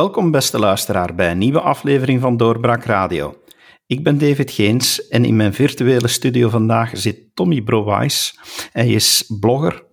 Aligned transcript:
Welkom 0.00 0.30
beste 0.30 0.58
luisteraar 0.58 1.14
bij 1.14 1.30
een 1.30 1.38
nieuwe 1.38 1.60
aflevering 1.60 2.20
van 2.20 2.36
Doorbraak 2.36 2.84
Radio. 2.84 3.34
Ik 3.86 4.02
ben 4.04 4.18
David 4.18 4.50
Geens 4.50 5.08
en 5.08 5.24
in 5.24 5.36
mijn 5.36 5.54
virtuele 5.54 6.08
studio 6.08 6.48
vandaag 6.48 6.90
zit 6.92 7.34
Tommy 7.34 7.62
Browijs. 7.62 8.38
Hij 8.72 8.88
is 8.88 9.34
blogger, 9.40 9.84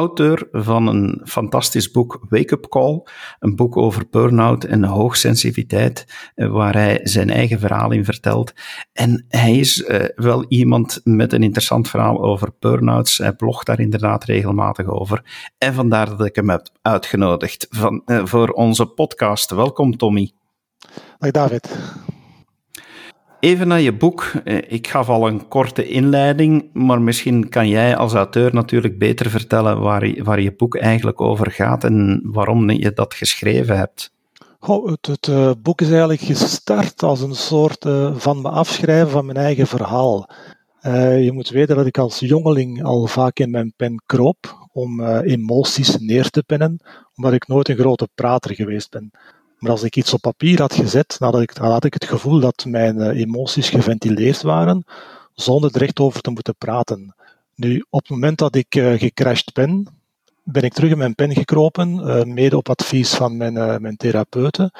auteur 0.00 0.48
van 0.52 0.86
een 0.86 1.20
fantastisch 1.24 1.90
boek 1.90 2.18
Wake 2.28 2.54
Up 2.54 2.68
Call, 2.68 3.02
een 3.38 3.56
boek 3.56 3.76
over 3.76 4.04
burn-out 4.10 4.64
en 4.64 4.84
hoogsensitiviteit, 4.84 6.06
eh, 6.34 6.48
waar 6.48 6.74
hij 6.74 7.00
zijn 7.02 7.30
eigen 7.30 7.58
verhaal 7.58 7.90
in 7.90 8.04
vertelt. 8.04 8.52
En 8.92 9.24
hij 9.28 9.56
is 9.56 9.78
uh, 9.78 10.04
wel 10.14 10.44
iemand 10.48 11.00
met 11.04 11.32
een 11.32 11.42
interessant 11.42 11.88
verhaal 11.88 12.22
over 12.22 12.48
burn-outs. 12.58 13.18
Hij 13.18 13.32
blogt 13.32 13.66
daar 13.66 13.80
inderdaad 13.80 14.24
regelmatig 14.24 14.86
over. 14.86 15.22
En 15.58 15.74
vandaar 15.74 16.16
dat 16.16 16.26
ik 16.26 16.36
hem 16.36 16.50
heb 16.50 16.68
uitgenodigd 16.82 17.66
van, 17.70 18.02
uh, 18.06 18.20
voor 18.24 18.48
onze 18.48 18.86
podcast. 18.86 19.50
Welkom, 19.50 19.96
Tommy. 19.96 20.32
Dag, 21.18 21.30
David. 21.30 21.68
Even 23.40 23.68
naar 23.68 23.80
je 23.80 23.92
boek. 23.92 24.32
Eh, 24.44 24.56
ik 24.68 24.88
gaf 24.88 25.08
al 25.08 25.26
een 25.28 25.48
korte 25.48 25.88
inleiding, 25.88 26.70
maar 26.72 27.00
misschien 27.00 27.48
kan 27.48 27.68
jij 27.68 27.96
als 27.96 28.12
auteur 28.12 28.54
natuurlijk 28.54 28.98
beter 28.98 29.30
vertellen 29.30 29.80
waar 29.80 30.22
waar 30.22 30.40
je 30.40 30.52
boek 30.52 30.76
eigenlijk 30.76 31.20
over 31.20 31.50
gaat 31.50 31.84
en 31.84 32.20
waarom 32.24 32.70
je 32.70 32.92
dat 32.92 33.14
geschreven 33.14 33.76
hebt. 33.76 34.12
Het, 34.60 35.06
het 35.06 35.26
uh, 35.26 35.50
boek 35.62 35.80
is 35.80 35.88
eigenlijk 35.88 36.20
gestart 36.20 37.02
als 37.02 37.20
een 37.20 37.34
soort 37.34 37.84
uh, 37.84 38.16
van 38.16 38.40
me 38.40 38.48
afschrijven 38.48 39.10
van 39.10 39.26
mijn 39.26 39.38
eigen 39.38 39.66
verhaal. 39.66 40.30
Je 41.20 41.30
moet 41.32 41.48
weten 41.48 41.76
dat 41.76 41.86
ik 41.86 41.98
als 41.98 42.18
jongeling 42.18 42.84
al 42.84 43.06
vaak 43.06 43.38
in 43.38 43.50
mijn 43.50 43.72
pen 43.76 44.02
kroop 44.06 44.68
om 44.72 45.04
emoties 45.04 45.98
neer 45.98 46.30
te 46.30 46.42
pennen, 46.42 46.80
omdat 47.14 47.32
ik 47.32 47.46
nooit 47.46 47.68
een 47.68 47.76
grote 47.76 48.08
prater 48.14 48.54
geweest 48.54 48.90
ben. 48.90 49.10
Maar 49.60 49.70
als 49.70 49.82
ik 49.82 49.96
iets 49.96 50.12
op 50.12 50.20
papier 50.20 50.60
had 50.60 50.74
gezet, 50.74 51.16
dan 51.18 51.32
had 51.32 51.42
ik, 51.42 51.50
had 51.50 51.84
ik 51.84 51.94
het 51.94 52.04
gevoel 52.04 52.40
dat 52.40 52.64
mijn 52.68 53.00
eh, 53.00 53.20
emoties 53.20 53.68
geventileerd 53.68 54.42
waren, 54.42 54.84
zonder 55.34 55.74
er 55.74 55.82
echt 55.82 56.00
over 56.00 56.20
te 56.20 56.30
moeten 56.30 56.54
praten. 56.54 57.14
Nu, 57.54 57.84
op 57.90 58.00
het 58.00 58.10
moment 58.10 58.38
dat 58.38 58.54
ik 58.54 58.74
uh, 58.74 58.98
gecrashed 58.98 59.52
ben, 59.52 59.86
ben 60.42 60.62
ik 60.62 60.72
terug 60.72 60.90
in 60.90 60.98
mijn 60.98 61.14
pen 61.14 61.34
gekropen, 61.34 61.94
uh, 61.94 62.22
mede 62.22 62.56
op 62.56 62.68
advies 62.68 63.14
van 63.14 63.36
mijn, 63.36 63.54
uh, 63.54 63.76
mijn 63.76 63.96
therapeuten, 63.96 64.72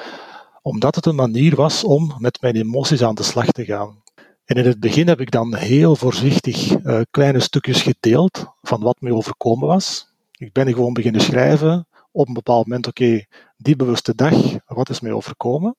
omdat 0.61 0.95
het 0.95 1.05
een 1.05 1.15
manier 1.15 1.55
was 1.55 1.83
om 1.83 2.15
met 2.17 2.41
mijn 2.41 2.55
emoties 2.55 3.03
aan 3.03 3.15
de 3.15 3.23
slag 3.23 3.45
te 3.45 3.65
gaan. 3.65 4.03
En 4.45 4.55
in 4.55 4.65
het 4.65 4.79
begin 4.79 5.07
heb 5.07 5.19
ik 5.19 5.31
dan 5.31 5.55
heel 5.55 5.95
voorzichtig 5.95 6.75
kleine 7.11 7.39
stukjes 7.39 7.81
gedeeld 7.81 8.45
van 8.61 8.81
wat 8.81 9.01
me 9.01 9.13
overkomen 9.13 9.67
was. 9.67 10.13
Ik 10.37 10.53
ben 10.53 10.73
gewoon 10.73 10.93
beginnen 10.93 11.21
schrijven, 11.21 11.87
op 12.11 12.27
een 12.27 12.33
bepaald 12.33 12.67
moment, 12.67 12.87
oké, 12.87 13.25
die 13.61 13.75
bewuste 13.75 14.15
dag, 14.15 14.33
wat 14.67 14.89
is 14.89 14.99
mij 14.99 15.11
overkomen? 15.11 15.75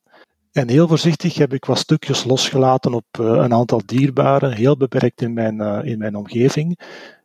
En 0.53 0.69
heel 0.69 0.89
voorzichtig 0.89 1.35
heb 1.35 1.53
ik 1.53 1.65
wat 1.65 1.79
stukjes 1.79 2.25
losgelaten 2.25 2.95
op 2.95 3.05
uh, 3.21 3.27
een 3.27 3.53
aantal 3.53 3.83
dierbaren, 3.87 4.53
heel 4.53 4.77
beperkt 4.77 5.23
in 5.23 5.33
mijn, 5.33 5.57
uh, 5.57 5.79
in 5.83 5.99
mijn 5.99 6.17
omgeving, 6.17 6.79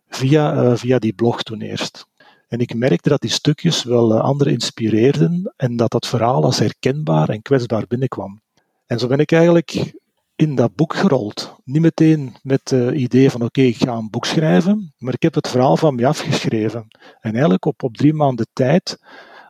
via, 0.10 0.64
uh, 0.64 0.76
via 0.76 1.00
die 1.00 1.14
blog 1.14 1.44
toen 1.44 1.62
eerst. 1.62 2.08
En 2.48 2.60
ik 2.60 2.76
merkte 2.76 3.10
dat 3.10 3.22
die 3.22 3.30
stukjes 3.30 3.84
wel 3.84 4.20
anderen 4.20 4.54
inspireerden 4.54 5.54
en 5.58 5.76
dat 5.76 5.92
dat 5.92 6.08
verhaal 6.08 6.44
als 6.44 6.60
herkenbaar 6.60 7.30
en 7.30 7.42
kwetsbaar 7.42 7.86
binnenkwam. 7.88 8.42
En 8.86 9.00
zo 9.00 9.08
ben 9.08 9.20
ik 9.20 9.32
eigenlijk 9.32 9.94
in 10.36 10.56
dat 10.56 10.76
boek 10.76 10.96
gerold. 10.96 11.56
Niet 11.64 11.82
meteen 11.82 12.36
met 12.44 12.70
het 12.70 12.96
idee 12.96 13.30
van 13.30 13.42
oké, 13.42 13.62
ik 13.62 13.78
ga 13.78 13.94
een 13.94 14.10
boek 14.10 14.26
schrijven, 14.26 14.94
maar 14.98 15.14
ik 15.14 15.22
heb 15.22 15.34
het 15.34 15.48
verhaal 15.48 15.78
van 15.78 15.96
me 15.96 16.08
afgeschreven. 16.08 16.88
En 17.20 17.32
eigenlijk 17.32 17.66
op, 17.66 17.84
op 17.84 17.98
drie 17.98 18.14
maanden 18.14 18.48
tijd 18.54 19.00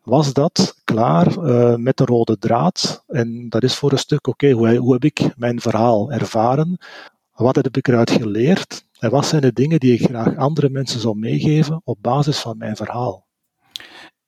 was 0.08 0.34
dat 0.34 0.82
klaar 0.84 1.38
uh, 1.38 1.76
met 1.76 1.98
de 1.98 2.06
rode 2.06 2.38
draad. 2.38 3.04
En 3.08 3.50
dat 3.50 3.64
is 3.64 3.76
voor 3.76 3.92
een 3.92 3.98
stuk 3.98 4.28
oké, 4.28 4.52
hoe, 4.52 4.76
hoe 4.76 4.94
heb 4.94 5.04
ik 5.04 5.30
mijn 5.36 5.62
verhaal 5.62 6.12
ervaren? 6.12 6.78
Wat 7.32 7.56
heb 7.56 7.78
ik 7.78 7.88
eruit 7.88 8.12
geleerd? 8.12 8.86
En 9.00 9.10
wat 9.10 9.26
zijn 9.26 9.42
de 9.42 9.54
dingen 9.54 9.80
die 9.80 9.94
ik 9.94 10.02
graag 10.02 10.36
andere 10.36 10.70
mensen 10.70 11.00
zou 11.00 11.18
meegeven 11.18 11.82
op 11.84 11.98
basis 12.02 12.40
van 12.40 12.58
mijn 12.58 12.76
verhaal? 12.76 13.28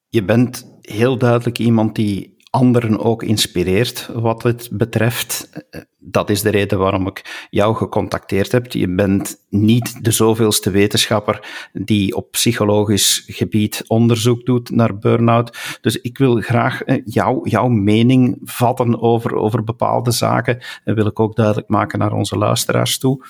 Je 0.08 0.24
bent 0.24 0.78
heel 0.80 1.18
duidelijk 1.18 1.58
iemand 1.58 1.94
die 1.94 2.29
anderen 2.50 2.98
ook 2.98 3.22
inspireert 3.22 4.08
wat 4.12 4.42
het 4.42 4.68
betreft. 4.72 5.50
Dat 5.98 6.30
is 6.30 6.42
de 6.42 6.50
reden 6.50 6.78
waarom 6.78 7.06
ik 7.06 7.46
jou 7.50 7.76
gecontacteerd 7.76 8.52
heb. 8.52 8.72
Je 8.72 8.94
bent 8.94 9.36
niet 9.48 10.04
de 10.04 10.10
zoveelste 10.10 10.70
wetenschapper 10.70 11.68
die 11.72 12.16
op 12.16 12.30
psychologisch 12.30 13.24
gebied 13.26 13.84
onderzoek 13.86 14.46
doet 14.46 14.70
naar 14.70 14.98
burn-out. 14.98 15.78
Dus 15.80 16.00
ik 16.00 16.18
wil 16.18 16.40
graag 16.40 16.82
eh, 16.82 17.02
jou, 17.04 17.48
jouw 17.48 17.68
mening 17.68 18.38
vatten 18.42 19.00
over, 19.00 19.34
over 19.34 19.64
bepaalde 19.64 20.10
zaken. 20.10 20.62
En 20.84 20.94
wil 20.94 21.06
ik 21.06 21.20
ook 21.20 21.36
duidelijk 21.36 21.68
maken 21.68 21.98
naar 21.98 22.12
onze 22.12 22.38
luisteraars 22.38 22.98
toe. 22.98 23.26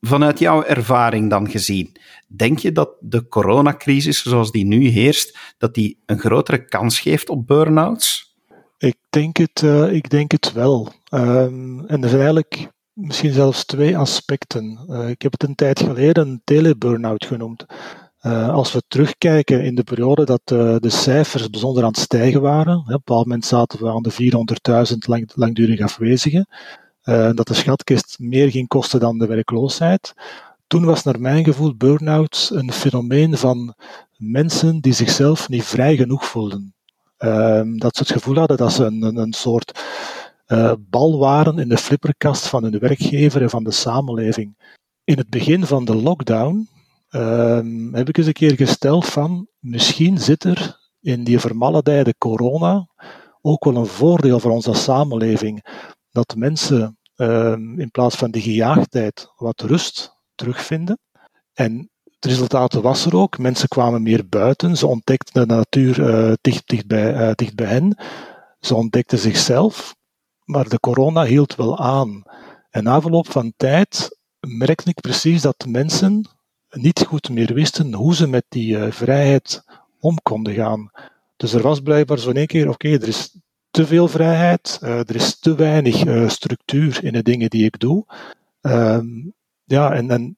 Vanuit 0.00 0.38
jouw 0.38 0.62
ervaring 0.62 1.30
dan 1.30 1.50
gezien, 1.50 1.96
denk 2.26 2.58
je 2.58 2.72
dat 2.72 2.96
de 3.00 3.28
coronacrisis 3.28 4.22
zoals 4.22 4.50
die 4.50 4.64
nu 4.64 4.86
heerst, 4.86 5.38
dat 5.58 5.74
die 5.74 6.02
een 6.06 6.18
grotere 6.18 6.64
kans 6.64 7.00
geeft 7.00 7.28
op 7.28 7.46
burn-outs? 7.46 8.23
Ik 8.84 8.96
denk 9.10 9.36
het, 9.36 9.62
uh, 9.62 9.92
ik 9.92 10.10
denk 10.10 10.32
het 10.32 10.52
wel. 10.52 10.88
Um, 11.10 11.86
en 11.86 12.02
er 12.02 12.08
zijn 12.08 12.20
eigenlijk 12.20 12.70
misschien 12.92 13.32
zelfs 13.32 13.64
twee 13.64 13.98
aspecten. 13.98 14.78
Uh, 14.88 15.08
ik 15.08 15.22
heb 15.22 15.32
het 15.32 15.42
een 15.42 15.54
tijd 15.54 15.80
geleden 15.80 16.28
een 16.28 16.40
teleburnout 16.44 17.24
genoemd. 17.24 17.66
Uh, 18.22 18.48
als 18.48 18.72
we 18.72 18.82
terugkijken 18.88 19.64
in 19.64 19.74
de 19.74 19.82
periode 19.82 20.24
dat 20.24 20.40
de 20.82 20.90
cijfers 20.90 21.50
bijzonder 21.50 21.82
aan 21.82 21.88
het 21.88 21.98
stijgen 21.98 22.40
waren, 22.40 22.76
op 22.76 22.86
een 22.86 22.92
bepaald 22.92 23.26
moment 23.26 23.44
zaten 23.44 23.82
we 23.82 23.90
aan 23.90 24.02
de 24.02 24.12
400.000 24.92 24.96
lang, 24.98 25.30
langdurig 25.34 25.80
afwezigen, 25.80 26.48
dat 27.34 27.46
de 27.46 27.54
schatkist 27.54 28.18
meer 28.18 28.50
ging 28.50 28.68
kosten 28.68 29.00
dan 29.00 29.18
de 29.18 29.26
werkloosheid. 29.26 30.14
Toen 30.66 30.84
was 30.84 31.04
naar 31.04 31.20
mijn 31.20 31.44
gevoel 31.44 31.76
burn-out 31.76 32.50
een 32.52 32.72
fenomeen 32.72 33.36
van 33.36 33.74
mensen 34.16 34.80
die 34.80 34.92
zichzelf 34.92 35.48
niet 35.48 35.64
vrij 35.64 35.96
genoeg 35.96 36.26
voelden. 36.26 36.74
Ehm, 37.16 37.76
dat 37.76 37.96
ze 37.96 38.02
het 38.02 38.12
gevoel 38.12 38.36
hadden 38.36 38.56
dat 38.56 38.72
ze 38.72 38.84
een, 38.84 39.16
een, 39.16 39.32
soort 39.32 39.80
uh, 40.46 40.72
bal 40.78 41.18
waren 41.18 41.58
in 41.58 41.68
de 41.68 41.76
flipperkast 41.76 42.46
van 42.46 42.62
hun 42.62 42.78
werkgever 42.78 43.42
en 43.42 43.50
van 43.50 43.64
de 43.64 43.70
samenleving. 43.70 44.56
In 45.04 45.18
het 45.18 45.28
begin 45.28 45.66
van 45.66 45.84
de 45.84 45.94
lockdown 45.94 46.68
uh, 47.10 47.60
heb 47.92 48.08
ik 48.08 48.18
eens 48.18 48.26
een 48.26 48.32
keer 48.32 48.56
gesteld 48.56 49.06
van 49.06 49.48
misschien 49.58 50.18
zit 50.18 50.44
er 50.44 50.78
in 51.00 51.24
die 51.24 51.40
vermaledijde 51.40 52.14
corona 52.18 52.88
ook 53.40 53.64
wel 53.64 53.76
een 53.76 53.86
voordeel 53.86 54.40
voor 54.40 54.50
onze 54.50 54.74
samenleving. 54.74 55.64
Dat 56.10 56.34
mensen 56.36 56.98
uh, 57.16 57.52
in 57.76 57.90
plaats 57.90 58.16
van 58.16 58.30
die 58.30 58.42
gejaagdheid 58.42 59.32
wat 59.36 59.60
rust 59.60 60.16
terugvinden. 60.34 60.98
En 61.52 61.90
het 62.24 62.32
resultaat 62.32 62.72
was 62.72 63.06
er 63.06 63.16
ook. 63.16 63.38
Mensen 63.38 63.68
kwamen 63.68 64.02
meer 64.02 64.28
buiten. 64.28 64.76
Ze 64.76 64.86
ontdekten 64.86 65.48
de 65.48 65.54
natuur 65.54 65.98
uh, 65.98 66.32
dicht, 66.40 66.68
dicht, 66.68 66.86
bij, 66.86 67.34
hen. 67.54 67.96
Ze 68.60 68.74
ontdekten 68.74 69.18
zichzelf. 69.18 69.94
Maar 70.44 70.68
de 70.68 70.80
corona 70.80 71.24
hield 71.24 71.54
wel 71.54 71.78
aan. 71.78 72.22
En 72.70 72.84
na 72.84 73.00
verloop 73.00 73.30
van 73.30 73.52
tijd 73.56 74.18
merkte 74.40 74.90
ik 74.90 75.00
precies 75.00 75.42
dat 75.42 75.66
mensen 75.68 76.28
niet 76.70 77.04
goed 77.06 77.30
meer 77.30 77.54
wisten 77.54 77.94
hoe 77.94 78.14
ze 78.14 78.26
met 78.26 78.44
die 78.48 78.76
uh, 78.76 78.90
vrijheid 78.90 79.64
om 80.00 80.18
konden 80.22 80.54
gaan. 80.54 80.90
Dus 81.36 81.52
er 81.52 81.62
was 81.62 81.80
blijkbaar 81.80 82.18
zo 82.18 82.30
in 82.30 82.36
één 82.36 82.46
keer, 82.46 82.68
oké, 82.68 82.88
er 82.88 83.08
is 83.08 83.38
te 83.70 83.86
veel 83.86 84.08
vrijheid, 84.08 84.78
er 84.80 85.14
is 85.14 85.38
te 85.38 85.54
weinig 85.54 86.30
structuur 86.30 87.04
in 87.04 87.12
de 87.12 87.22
dingen 87.22 87.50
die 87.50 87.64
ik 87.64 87.78
doe. 87.80 88.04
Ehm, 88.60 89.06
ja, 89.64 89.92
en, 89.92 90.10
en 90.10 90.36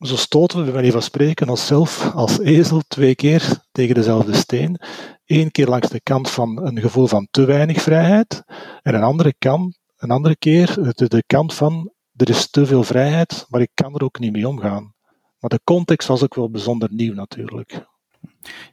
zo 0.00 0.16
stoten 0.16 0.58
we, 0.58 0.64
bij 0.64 0.74
manier 0.74 0.92
van 0.92 1.02
spreken, 1.02 1.48
onszelf 1.48 2.12
als 2.14 2.40
ezel 2.40 2.82
twee 2.88 3.14
keer 3.14 3.60
tegen 3.72 3.94
dezelfde 3.94 4.34
steen. 4.34 4.80
Eén 5.26 5.50
keer 5.50 5.66
langs 5.66 5.88
de 5.88 6.00
kant 6.00 6.30
van 6.30 6.66
een 6.66 6.80
gevoel 6.80 7.06
van 7.06 7.28
te 7.30 7.44
weinig 7.44 7.82
vrijheid, 7.82 8.42
en 8.82 8.94
een 8.94 9.02
andere, 9.02 9.34
kant, 9.38 9.78
een 9.96 10.10
andere 10.10 10.36
keer 10.36 10.94
de, 10.94 11.22
kant 11.26 11.54
van 11.54 11.90
er 12.16 12.28
is 12.28 12.50
te 12.50 12.66
veel 12.66 12.82
vrijheid, 12.82 13.46
maar 13.48 13.60
ik 13.60 13.70
kan 13.74 13.94
er 13.94 14.02
ook 14.02 14.18
niet 14.18 14.32
mee 14.32 14.48
omgaan. 14.48 14.94
Maar 15.38 15.50
de 15.50 15.60
context 15.64 16.08
was 16.08 16.22
ook 16.22 16.34
wel 16.34 16.50
bijzonder 16.50 16.88
nieuw 16.92 17.14
natuurlijk. 17.14 17.86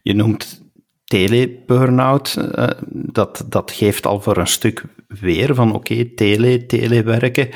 Je 0.02 0.14
noemt 0.14 0.64
tele-burnout, 1.04 2.36
uh, 2.40 2.68
dat, 2.90 3.46
dat 3.50 3.72
geeft 3.72 4.06
al 4.06 4.22
voor 4.22 4.38
een 4.38 4.48
stuk 4.48 4.86
weer 5.08 5.56
van 5.56 5.74
oké, 5.74 6.06
tele, 6.06 6.66
telewerken. 6.66 7.50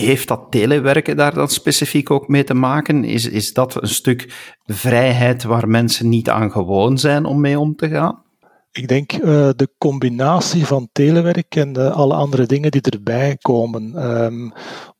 Heeft 0.00 0.28
dat 0.28 0.46
telewerken 0.50 1.16
daar 1.16 1.34
dan 1.34 1.48
specifiek 1.48 2.10
ook 2.10 2.28
mee 2.28 2.44
te 2.44 2.54
maken? 2.54 3.04
Is, 3.04 3.28
is 3.28 3.52
dat 3.52 3.82
een 3.82 3.88
stuk 3.88 4.52
vrijheid 4.64 5.42
waar 5.42 5.68
mensen 5.68 6.08
niet 6.08 6.28
aan 6.28 6.50
gewoon 6.50 6.98
zijn 6.98 7.24
om 7.24 7.40
mee 7.40 7.58
om 7.58 7.76
te 7.76 7.88
gaan? 7.88 8.22
Ik 8.70 8.88
denk 8.88 9.12
uh, 9.12 9.20
de 9.56 9.68
combinatie 9.78 10.66
van 10.66 10.88
telewerk 10.92 11.56
en 11.56 11.78
uh, 11.78 11.90
alle 11.90 12.14
andere 12.14 12.46
dingen 12.46 12.70
die 12.70 12.80
erbij 12.80 13.36
komen. 13.36 14.12
Um, 14.24 14.52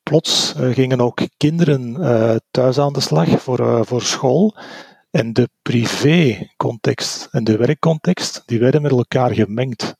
plots 0.03 0.55
uh, 0.61 0.75
gingen 0.75 1.01
ook 1.01 1.21
kinderen 1.37 1.93
thuis 2.51 2.79
aan 2.79 2.93
de 2.93 3.01
slag 3.01 3.29
voor, 3.43 3.87
voor 3.87 4.03
school. 4.03 4.57
En 5.11 5.33
de 5.33 5.49
privé-context 5.63 7.29
en 7.31 7.45
de 7.45 7.57
werkcontext, 7.57 8.43
die 8.47 8.59
werden 8.59 8.83
met 8.83 8.91
elkaar 8.91 9.35
gemengd. 9.35 9.95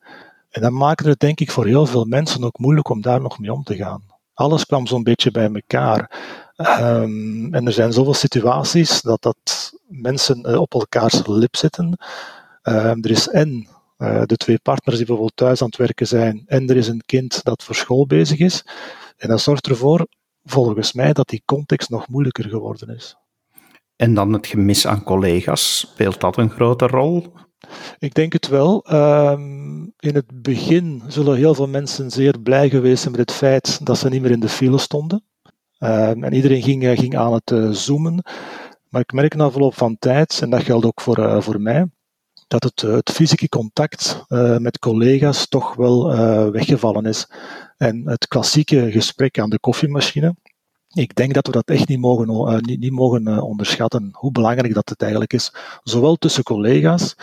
En 0.51 0.63
dat 0.63 0.73
maakte 0.73 1.09
het 1.09 1.21
denk 1.21 1.41
ik 1.41 1.51
voor 1.51 1.67
heel 1.67 1.87
veel 1.87 2.05
mensen 2.05 2.45
ook 2.45 2.59
moeilijk 2.59 2.89
om 2.89 3.01
daar 3.01 3.21
nog 3.21 3.39
mee 3.39 3.53
om 3.53 3.63
te 3.63 3.77
gaan. 3.77 4.17
Alles 4.39 4.67
kwam 4.67 4.87
zo'n 4.87 5.03
beetje 5.03 5.31
bij 5.31 5.51
elkaar. 5.53 6.11
Um, 6.57 7.55
en 7.55 7.67
er 7.67 7.73
zijn 7.73 7.93
zoveel 7.93 8.15
situaties 8.15 9.01
dat, 9.03 9.23
dat 9.23 9.73
mensen 9.89 10.51
uh, 10.51 10.61
op 10.61 10.75
elkaars 10.75 11.27
lip 11.27 11.57
zitten. 11.57 11.99
Um, 12.63 13.05
er 13.05 13.11
is 13.11 13.29
en 13.29 13.69
uh, 13.99 14.23
de 14.25 14.37
twee 14.37 14.59
partners 14.59 14.97
die 14.97 15.07
bijvoorbeeld 15.07 15.37
thuis 15.37 15.61
aan 15.61 15.67
het 15.67 15.77
werken 15.77 16.07
zijn, 16.07 16.43
en 16.47 16.69
er 16.69 16.77
is 16.77 16.89
een 16.89 17.03
kind 17.07 17.45
dat 17.45 17.65
voor 17.65 17.75
school 17.75 18.07
bezig 18.07 18.39
is. 18.39 18.65
En 19.17 19.29
dat 19.29 19.41
zorgt 19.41 19.67
ervoor, 19.67 20.07
volgens 20.45 20.93
mij, 20.93 21.13
dat 21.13 21.29
die 21.29 21.43
context 21.45 21.91
nog 21.91 22.09
moeilijker 22.09 22.49
geworden 22.49 22.95
is. 22.95 23.17
En 23.97 24.15
dan 24.15 24.33
het 24.33 24.47
gemis 24.47 24.87
aan 24.87 25.03
collega's, 25.03 25.79
speelt 25.79 26.21
dat 26.21 26.37
een 26.37 26.51
grote 26.51 26.87
rol? 26.87 27.33
Ik 27.99 28.15
denk 28.15 28.33
het 28.33 28.49
wel. 28.49 28.87
Um, 28.93 29.93
in 29.99 30.15
het 30.15 30.43
begin 30.43 31.03
zullen 31.07 31.37
heel 31.37 31.55
veel 31.55 31.69
mensen 31.69 32.11
zeer 32.11 32.41
blij 32.41 32.69
geweest 32.69 33.03
zijn 33.03 33.17
met 33.17 33.29
het 33.29 33.37
feit 33.39 33.87
dat 33.87 33.99
ze 33.99 34.09
niet 34.09 34.23
meer 34.23 34.31
in 34.31 34.41
de 34.41 34.49
file 34.49 34.79
stonden. 34.79 35.25
Um, 35.79 36.25
en 36.25 36.33
iedereen 36.33 36.63
ging, 36.63 36.85
eh, 36.85 36.99
ging 36.99 37.17
aan 37.17 37.33
het 37.33 37.51
uh, 37.51 37.71
zoomen. 37.71 38.25
Maar 38.89 39.01
ik 39.01 39.13
merk 39.13 39.35
na 39.35 39.51
verloop 39.51 39.75
van 39.75 39.99
tijd, 39.99 40.41
en 40.43 40.51
dat 40.51 40.63
geldt 40.63 40.85
ook 40.85 41.01
voor, 41.01 41.19
uh, 41.19 41.41
voor 41.41 41.61
mij, 41.61 41.87
dat 42.49 42.63
het, 42.63 42.81
het 42.81 43.11
fysieke 43.11 43.49
contact 43.49 44.25
met 44.59 44.79
collega's 44.79 45.49
toch 45.49 45.75
wel 45.75 46.11
weggevallen 46.51 47.05
is. 47.05 47.31
En 47.77 48.09
het 48.09 48.29
klassieke 48.29 48.91
gesprek 48.91 49.39
aan 49.39 49.51
de 49.51 49.59
koffiemachine, 49.59 50.35
ik 50.95 51.15
denk 51.15 51.35
dat 51.35 51.47
we 51.47 51.53
dat 51.53 51.69
echt 51.69 51.89
niet 51.89 51.99
mogen, 51.99 52.29
uh, 52.29 52.59
niet, 52.59 52.81
niet 52.81 52.93
mogen 52.93 53.29
uh, 53.29 53.45
onderschatten, 53.45 54.09
hoe 54.13 54.33
belangrijk 54.33 54.75
dat 54.75 54.89
het 54.89 55.01
eigenlijk 55.01 55.33
is. 55.33 55.55
Zowel 55.83 56.17
tussen 56.17 56.43
collega's, 56.43 57.15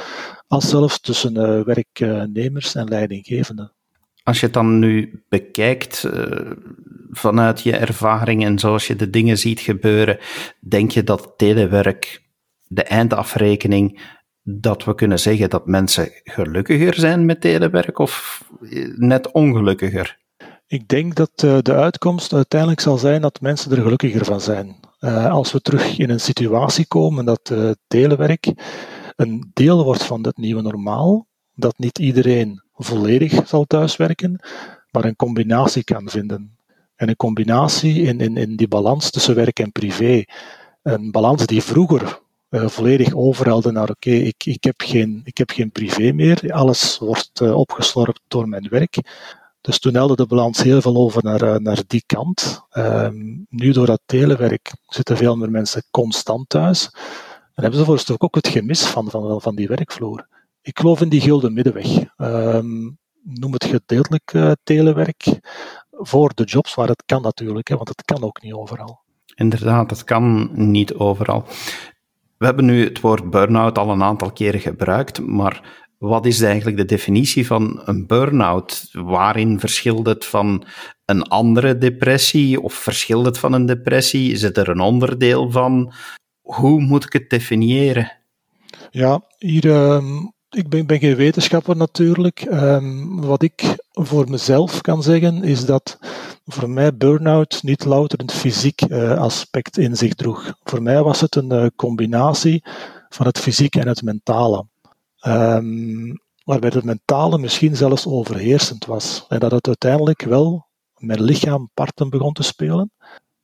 als 0.48 0.70
zelfs 0.70 1.00
tussen 1.00 1.36
uh, 1.36 1.64
werknemers 1.64 2.76
en 2.76 2.88
leidinggevenden. 2.88 3.72
Als 4.24 4.40
je 4.40 4.46
het 4.46 4.54
dan 4.54 4.80
nu 4.80 5.24
bekijkt 5.30 6.10
vanuit 7.10 7.62
je 7.62 7.76
ervaring 7.76 8.46
en 8.46 8.60
zoals 8.60 8.88
je 8.88 8.96
de 8.96 9.10
dingen 9.10 9.38
ziet 9.38 9.60
gebeuren, 9.60 10.18
denk 10.60 10.92
je 10.92 11.04
dat 11.04 11.34
telewerk, 11.38 12.24
de 12.68 12.84
eindafrekening, 12.84 14.02
dat 14.42 14.84
we 14.84 14.96
kunnen 14.96 15.20
zeggen 15.20 15.50
dat 15.50 15.66
mensen 15.66 16.10
gelukkiger 16.24 16.94
zijn 16.94 17.26
met 17.26 17.42
telewerk 17.42 18.00
of 18.00 18.44
net 18.96 19.32
ongelukkiger? 19.32 20.18
Ik 20.68 20.88
denk 20.88 21.16
dat 21.16 21.44
uh, 21.46 21.58
de 21.62 21.74
uitkomst 21.74 22.34
uiteindelijk 22.34 22.82
zal 22.82 22.98
zijn 22.98 23.22
dat 23.22 23.42
mensen 23.42 23.72
er 23.72 23.82
gelukkiger 23.82 24.26
van 24.26 24.42
zijn. 24.42 24.76
Uh, 25.00 25.32
als 25.32 25.52
we 25.52 25.62
terug 25.62 25.98
in 25.98 26.10
een 26.10 26.20
situatie 26.20 26.88
komen 26.88 27.26
dat 27.26 27.50
uh, 27.50 27.72
telewerk 27.88 28.54
een 29.16 29.52
deel 29.54 29.84
wordt 29.84 30.04
van 30.04 30.24
het 30.26 30.38
nieuwe 30.38 30.62
normaal, 30.62 31.28
dat 31.54 31.78
niet 31.78 32.00
iedereen 32.00 32.64
volledig 32.74 33.48
zal 33.48 33.66
thuiswerken, 33.66 34.40
maar 34.92 35.06
een 35.06 35.16
combinatie 35.16 35.84
kan 35.84 36.10
vinden. 36.10 36.58
En 36.96 37.10
een 37.10 37.16
combinatie 37.16 38.02
in, 38.02 38.20
in, 38.20 38.38
in 38.38 38.56
die 38.56 38.68
balans 38.68 39.10
tussen 39.10 39.36
werk 39.36 39.60
en 39.60 39.72
privé. 39.72 40.24
Een 40.82 41.12
balans 41.12 41.46
die 41.46 41.64
vroeger 41.64 42.22
volledig 42.50 43.14
overhelde 43.14 43.72
naar 43.72 43.90
oké, 43.90 44.10
ik, 44.10 44.46
ik, 44.46 44.64
heb 44.64 44.82
geen, 44.82 45.22
ik 45.24 45.38
heb 45.38 45.50
geen 45.50 45.72
privé 45.72 46.12
meer, 46.12 46.54
alles 46.54 46.98
wordt 46.98 47.42
opgeslorpt 47.42 48.22
door 48.28 48.48
mijn 48.48 48.68
werk 48.70 48.98
dus 49.66 49.80
toen 49.80 49.94
helde 49.94 50.16
de 50.16 50.26
balans 50.26 50.64
heel 50.64 50.82
veel 50.82 50.96
over 50.96 51.24
naar, 51.24 51.42
eh, 51.42 51.56
naar 51.56 51.84
die 51.88 52.04
kant. 52.06 52.62
Um, 52.78 53.46
nu 53.50 53.72
door 53.72 53.86
dat 53.86 54.02
telewerk 54.06 54.76
zitten 54.88 55.18
veel 55.18 55.36
meer 55.36 55.52
mensen 55.52 55.84
constant 55.92 56.50
thuis. 56.50 56.90
En 57.54 57.62
hebben 57.62 57.80
ze 57.80 57.86
voor 57.86 57.94
een 57.94 58.00
stuk 58.00 58.24
ook 58.24 58.36
het 58.36 58.48
gemis 58.48 58.86
van, 58.86 59.10
van, 59.10 59.42
van 59.42 59.56
die 59.56 59.68
werkvloer. 59.68 60.28
Ik 60.62 60.80
geloof 60.80 61.02
in 61.02 61.10
die 61.10 61.22
gulden 61.22 61.54
middenweg. 61.54 61.88
Um, 62.18 62.98
noem 63.24 63.54
het 63.54 63.66
gedeeltelijk 63.66 64.34
uh, 64.34 64.52
telewerk 64.64 65.40
voor 65.92 66.32
de 66.36 66.44
jobs 66.44 66.74
waar 66.74 66.88
het 66.88 67.04
kan 67.06 67.22
natuurlijk, 67.22 67.68
hè, 67.68 67.76
want 67.76 67.90
het 67.90 68.02
kan 68.02 68.24
ook 68.24 68.42
niet 68.42 68.54
overal. 68.54 69.04
Inderdaad, 69.36 69.90
het 69.90 70.04
kan 70.04 70.50
niet 70.54 70.94
overal. 70.94 71.44
We 72.38 72.46
hebben 72.46 72.66
nu 72.66 72.84
het 72.84 73.00
woord 73.00 73.30
burn-out 73.30 73.78
al 73.78 73.90
een 73.90 74.04
aantal 74.04 74.32
keren 74.32 74.60
gebruikt, 74.60 75.22
maar 75.22 75.85
wat 75.98 76.26
is 76.26 76.42
eigenlijk 76.42 76.78
de 76.78 76.86
definitie 76.86 77.46
van 77.46 77.82
een 77.86 78.08
burn-out? 78.08 78.90
Waarin 78.92 79.60
verschilt 79.60 80.06
het 80.06 80.26
van 80.26 80.66
een 81.06 81.24
andere 81.24 81.78
depressie 81.78 82.62
of 82.62 82.74
verschilt 82.74 83.26
het 83.26 83.38
van 83.38 83.54
een 83.54 83.66
depressie? 83.66 84.32
Is 84.32 84.42
het 84.42 84.58
er 84.58 84.70
een 84.70 84.80
onderdeel 84.80 85.52
van? 85.52 85.94
Hoe 86.42 86.82
moet 86.82 87.04
ik 87.04 87.14
het 87.14 87.30
definiëren? 87.30 88.12
Ja, 88.92 89.22
hier, 89.38 89.66
uh, 89.66 90.04
ik 90.50 90.70
ben, 90.70 90.86
ben, 90.86 91.00
geen 91.00 91.16
wetenschapper 91.16 91.76
natuurlijk. 91.76 92.46
Um, 92.52 93.22
wat 93.22 93.44
ik 93.44 93.76
voor 93.92 94.30
mezelf 94.30 94.82
kan 94.82 95.04
zeggen 95.04 95.44
is 95.44 95.66
dat 95.66 95.98
voor 96.46 96.70
mij 96.70 96.98
burn-out 96.98 97.64
niet 97.64 97.86
louter 97.86 98.20
een 98.20 98.30
fysiek 98.30 98.82
uh, 98.82 99.18
aspect 99.18 99.78
in 99.78 99.96
zich 99.96 100.14
droeg. 100.14 100.54
Voor 100.64 100.82
mij 100.82 101.04
was 101.04 101.22
het 101.22 101.36
een 101.36 101.54
uh, 101.54 101.66
combinatie 101.76 102.64
van 103.10 103.26
het 103.26 103.40
fysieke 103.40 103.80
en 103.80 103.88
het 103.88 104.02
mentale. 104.02 104.66
Um, 105.28 106.20
waarbij 106.44 106.72
het 106.74 106.84
mentale 106.84 107.38
misschien 107.38 107.76
zelfs 107.76 108.08
overheersend 108.08 108.86
was. 108.86 109.26
En 109.30 109.40
dat 109.40 109.52
het 109.52 109.68
uiteindelijk 109.68 110.22
wel 110.22 110.68
mijn 110.98 111.22
lichaam 111.22 111.70
parten 111.74 112.10
begon 112.10 112.34
te 112.34 112.44
spelen. 112.44 112.92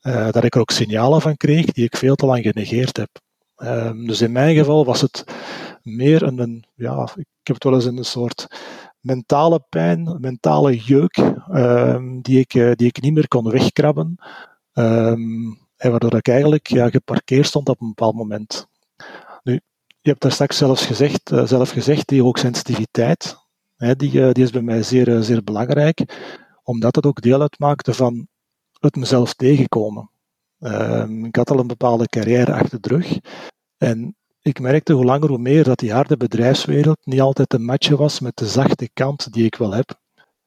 Uh, 0.02 0.32
dat 0.32 0.44
ik 0.44 0.56
er 0.56 0.62
ook 0.62 0.72
signalen 0.72 1.22
van 1.22 1.38
kreeg 1.38 1.66
die 1.66 1.86
ik 1.86 1.98
veel 1.98 2.16
te 2.16 2.26
lang 2.26 2.44
genegeerd 2.44 2.98
heb. 2.98 3.10
Um, 3.58 4.08
dus 4.08 4.22
in 4.22 4.32
mijn 4.32 4.56
geval 4.56 4.86
was 4.86 5.02
het 5.02 5.24
meer 5.82 6.24
een, 6.24 6.40
een, 6.40 6.64
ja, 6.76 7.04
ik 7.16 7.28
heb 7.44 7.56
het 7.56 7.64
wel 7.64 7.74
eens 7.74 7.86
een 7.86 8.06
soort 8.06 8.48
mentale 9.00 9.66
pijn, 9.70 10.18
mentale 10.20 10.78
jeuk, 10.78 11.18
um, 11.52 12.22
die, 12.22 12.40
ik, 12.40 12.54
uh, 12.54 12.72
die 12.76 12.88
ik 12.88 13.02
niet 13.02 13.14
meer 13.14 13.28
kon 13.28 13.50
wegkrabben. 13.50 14.16
En 14.74 15.92
waardoor 15.92 16.16
ik 16.16 16.28
eigenlijk 16.28 16.68
ja, 16.68 16.90
geparkeerd 16.90 17.46
stond 17.46 17.70
op 17.70 17.82
een 17.82 17.88
bepaald 17.88 18.16
moment. 18.16 18.70
Je 20.04 20.10
hebt 20.10 20.22
daar 20.22 20.32
straks 20.32 20.58
zelfs 20.58 20.86
gezegd, 20.86 21.32
uh, 21.32 21.46
zelf 21.46 21.70
gezegd, 21.70 22.08
die 22.08 22.22
hoogsensitiviteit, 22.22 23.38
hè, 23.76 23.96
die, 23.96 24.12
uh, 24.12 24.32
die 24.32 24.44
is 24.44 24.50
bij 24.52 24.62
mij 24.62 24.84
zeer, 24.84 25.08
uh, 25.08 25.20
zeer 25.20 25.44
belangrijk, 25.44 26.04
omdat 26.64 26.96
het 26.96 27.06
ook 27.06 27.22
deel 27.22 27.42
uitmaakte 27.42 27.94
van 27.94 28.28
het 28.80 28.96
mezelf 28.96 29.34
tegenkomen. 29.34 30.10
Ehm, 30.60 31.26
ik 31.26 31.36
had 31.36 31.52
al 31.52 31.60
een 31.60 31.68
bepaalde 31.68 32.08
carrière 32.08 32.54
achter 32.54 32.82
de 32.82 32.88
rug 32.88 33.18
en 33.78 34.16
ik 34.42 34.60
merkte 34.60 34.94
hoe 34.94 35.06
langer 35.06 35.30
hoe 35.30 35.38
meer 35.38 35.64
dat 35.64 35.80
die 35.80 35.94
harde 35.94 36.18
bedrijfswereld 36.18 37.06
niet 37.06 37.22
altijd 37.22 37.54
een 37.54 37.66
matje 37.66 37.96
was 37.96 38.20
met 38.20 38.38
de 38.38 38.48
zachte 38.48 38.90
kant 38.94 39.34
die 39.34 39.46
ik 39.46 39.56
wel 39.56 39.74
heb. 39.74 40.00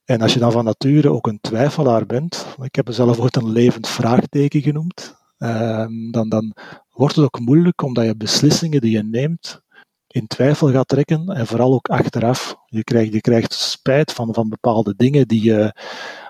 En 0.04 0.20
als 0.20 0.32
je 0.32 0.38
dan 0.38 0.52
van 0.52 0.64
nature 0.64 1.12
ook 1.12 1.26
een 1.26 1.40
twijfelaar 1.40 2.06
bent, 2.06 2.46
ik 2.62 2.74
heb 2.74 2.86
mezelf 2.86 3.18
ooit 3.18 3.36
een 3.36 3.50
levend 3.50 3.88
vraagteken 3.88 4.62
genoemd, 4.62 5.14
Ehm, 5.44 6.10
dan, 6.10 6.28
dan 6.28 6.54
wordt 6.94 7.14
het 7.14 7.24
ook 7.24 7.40
moeilijk 7.40 7.82
omdat 7.82 8.04
je 8.04 8.16
beslissingen 8.16 8.80
die 8.80 8.90
je 8.90 9.02
neemt 9.02 9.62
in 10.06 10.26
twijfel 10.26 10.70
gaat 10.70 10.88
trekken 10.88 11.28
en 11.28 11.46
vooral 11.46 11.72
ook 11.72 11.88
achteraf. 11.88 12.56
Je 12.66 12.84
krijgt, 12.84 13.12
je 13.12 13.20
krijgt 13.20 13.52
spijt 13.52 14.12
van, 14.12 14.34
van 14.34 14.48
bepaalde 14.48 14.94
dingen 14.96 15.28
die 15.28 15.42
je, 15.42 15.74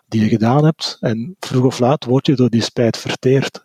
die 0.07 0.21
je 0.21 0.29
gedaan 0.29 0.65
hebt 0.65 0.97
en 1.01 1.37
vroeg 1.39 1.65
of 1.65 1.79
laat 1.79 2.05
word 2.05 2.27
je 2.27 2.35
door 2.35 2.51
die 2.51 2.63
spijt 2.63 2.97
verteerd. 2.97 3.65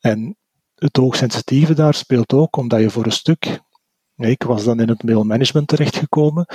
En 0.00 0.36
het 0.74 0.96
hoogsensitieve 0.96 1.74
daar 1.74 1.94
speelt 1.94 2.32
ook 2.32 2.56
omdat 2.56 2.80
je 2.80 2.90
voor 2.90 3.04
een 3.04 3.12
stuk, 3.12 3.60
ik 4.16 4.42
was 4.42 4.64
dan 4.64 4.80
in 4.80 4.88
het 4.88 5.02
mailmanagement 5.02 5.68
terechtgekomen, 5.68 6.46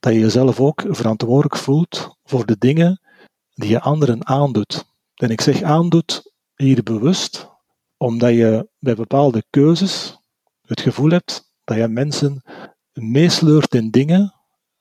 dat 0.00 0.12
je 0.12 0.18
jezelf 0.18 0.60
ook 0.60 0.84
verantwoordelijk 0.88 1.56
voelt 1.56 2.16
voor 2.24 2.46
de 2.46 2.56
dingen 2.58 3.00
die 3.54 3.70
je 3.70 3.80
anderen 3.80 4.26
aandoet. 4.26 4.84
En 5.14 5.30
ik 5.30 5.40
zeg 5.40 5.62
aandoet 5.62 6.32
hier 6.54 6.82
bewust, 6.82 7.49
omdat 8.02 8.30
je 8.30 8.68
bij 8.78 8.94
bepaalde 8.94 9.44
keuzes 9.50 10.18
het 10.66 10.80
gevoel 10.80 11.10
hebt 11.10 11.52
dat 11.64 11.76
je 11.76 11.88
mensen 11.88 12.42
meesleurt 12.92 13.74
in 13.74 13.90
dingen 13.90 14.34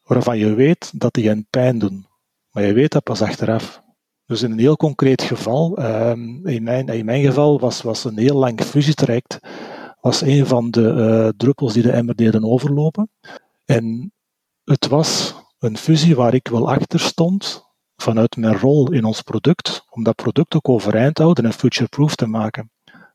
waarvan 0.04 0.38
je 0.38 0.54
weet 0.54 1.00
dat 1.00 1.14
die 1.14 1.28
hen 1.28 1.48
pijn 1.50 1.80
doen. 1.80 2.08
Maar 2.52 2.64
je 2.64 2.74
weet 2.74 2.92
dat 2.92 3.04
pas 3.04 3.22
achteraf. 3.22 3.82
Dus 4.26 4.42
in 4.42 4.52
een 4.52 4.60
heel 4.60 4.78
concreet 4.78 5.22
geval, 5.22 5.78
ehm, 5.78 6.48
in, 6.48 6.64
mijn, 6.64 6.88
in 6.88 7.06
mijn 7.06 7.24
geval 7.24 7.60
was, 7.60 7.82
was 7.82 8.04
een 8.04 8.18
heel 8.18 8.38
lang 8.38 8.62
fusietraject 8.62 9.40
was 10.02 10.22
een 10.22 10.46
van 10.46 10.72
de 10.72 10.82
uh, 10.82 11.30
druppels 11.38 11.74
die 11.74 11.84
de 11.84 11.92
emmer 11.92 12.16
deden 12.16 12.44
overlopen. 12.44 13.10
En 13.66 14.14
het 14.64 14.88
was 14.88 15.36
een 15.60 15.78
fusie 15.78 16.16
waar 16.16 16.34
ik 16.34 16.48
wel 16.48 16.72
achter 16.72 17.00
stond 17.00 17.68
vanuit 17.96 18.38
mijn 18.38 18.58
rol 18.58 18.92
in 18.92 19.04
ons 19.04 19.22
product, 19.22 19.86
om 19.90 20.04
dat 20.04 20.16
product 20.16 20.56
ook 20.56 20.70
overeind 20.70 21.16
te 21.16 21.22
houden 21.22 21.46
en 21.46 21.54
future-proof 21.54 22.16
te 22.16 22.28
maken. 22.28 22.72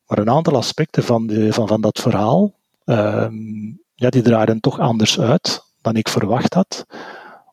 Maar 0.07 0.19
een 0.19 0.31
aantal 0.31 0.57
aspecten 0.57 1.05
van, 1.05 1.27
de, 1.27 1.53
van, 1.53 1.69
van 1.69 1.81
dat 1.81 2.01
verhaal, 2.01 2.55
um, 2.85 3.83
ja, 3.95 4.11
die 4.11 4.23
draaiden 4.23 4.61
toch 4.61 4.79
anders 4.79 5.21
uit 5.21 5.73
dan 5.81 5.97
ik 5.97 6.09
verwacht 6.09 6.55
had. 6.55 6.87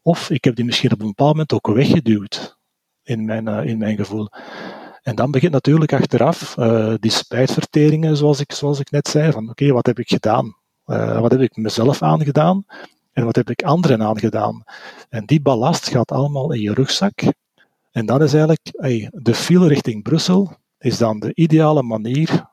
Of 0.01 0.29
ik 0.29 0.43
heb 0.43 0.55
die 0.55 0.65
misschien 0.65 0.91
op 0.91 0.99
een 0.99 1.07
bepaald 1.07 1.31
moment 1.31 1.53
ook 1.53 1.67
weggeduwd, 1.67 2.57
in 3.03 3.25
mijn, 3.25 3.47
uh, 3.47 3.65
in 3.65 3.77
mijn 3.77 3.95
gevoel. 3.95 4.29
En 5.01 5.15
dan 5.15 5.31
begint 5.31 5.51
natuurlijk 5.51 5.93
achteraf 5.93 6.57
uh, 6.57 6.93
die 6.99 7.11
spijtverteringen, 7.11 8.17
zoals 8.17 8.39
ik, 8.39 8.51
zoals 8.51 8.79
ik 8.79 8.91
net 8.91 9.07
zei, 9.07 9.31
van 9.31 9.49
oké, 9.49 9.71
wat 9.71 9.85
heb 9.85 9.99
ik 9.99 10.09
gedaan? 10.09 10.55
Uh, 10.85 11.19
wat 11.19 11.31
heb 11.31 11.41
ik 11.41 11.55
mezelf 11.55 12.01
aangedaan? 12.01 12.65
En 13.11 13.25
wat 13.25 13.35
heb 13.35 13.49
ik 13.49 13.63
anderen 13.63 14.01
aangedaan? 14.01 14.63
En 15.09 15.25
die 15.25 15.41
ballast 15.41 15.89
gaat 15.89 16.11
allemaal 16.11 16.53
in 16.53 16.61
je 16.61 16.73
rugzak. 16.73 17.21
En 17.91 18.05
dat 18.05 18.21
is 18.21 18.33
eigenlijk, 18.33 18.71
de 19.11 19.35
file 19.35 19.67
richting 19.67 20.03
Brussel 20.03 20.59
is 20.81 20.97
dan 20.97 21.19
de 21.19 21.31
ideale 21.33 21.83
manier 21.83 22.49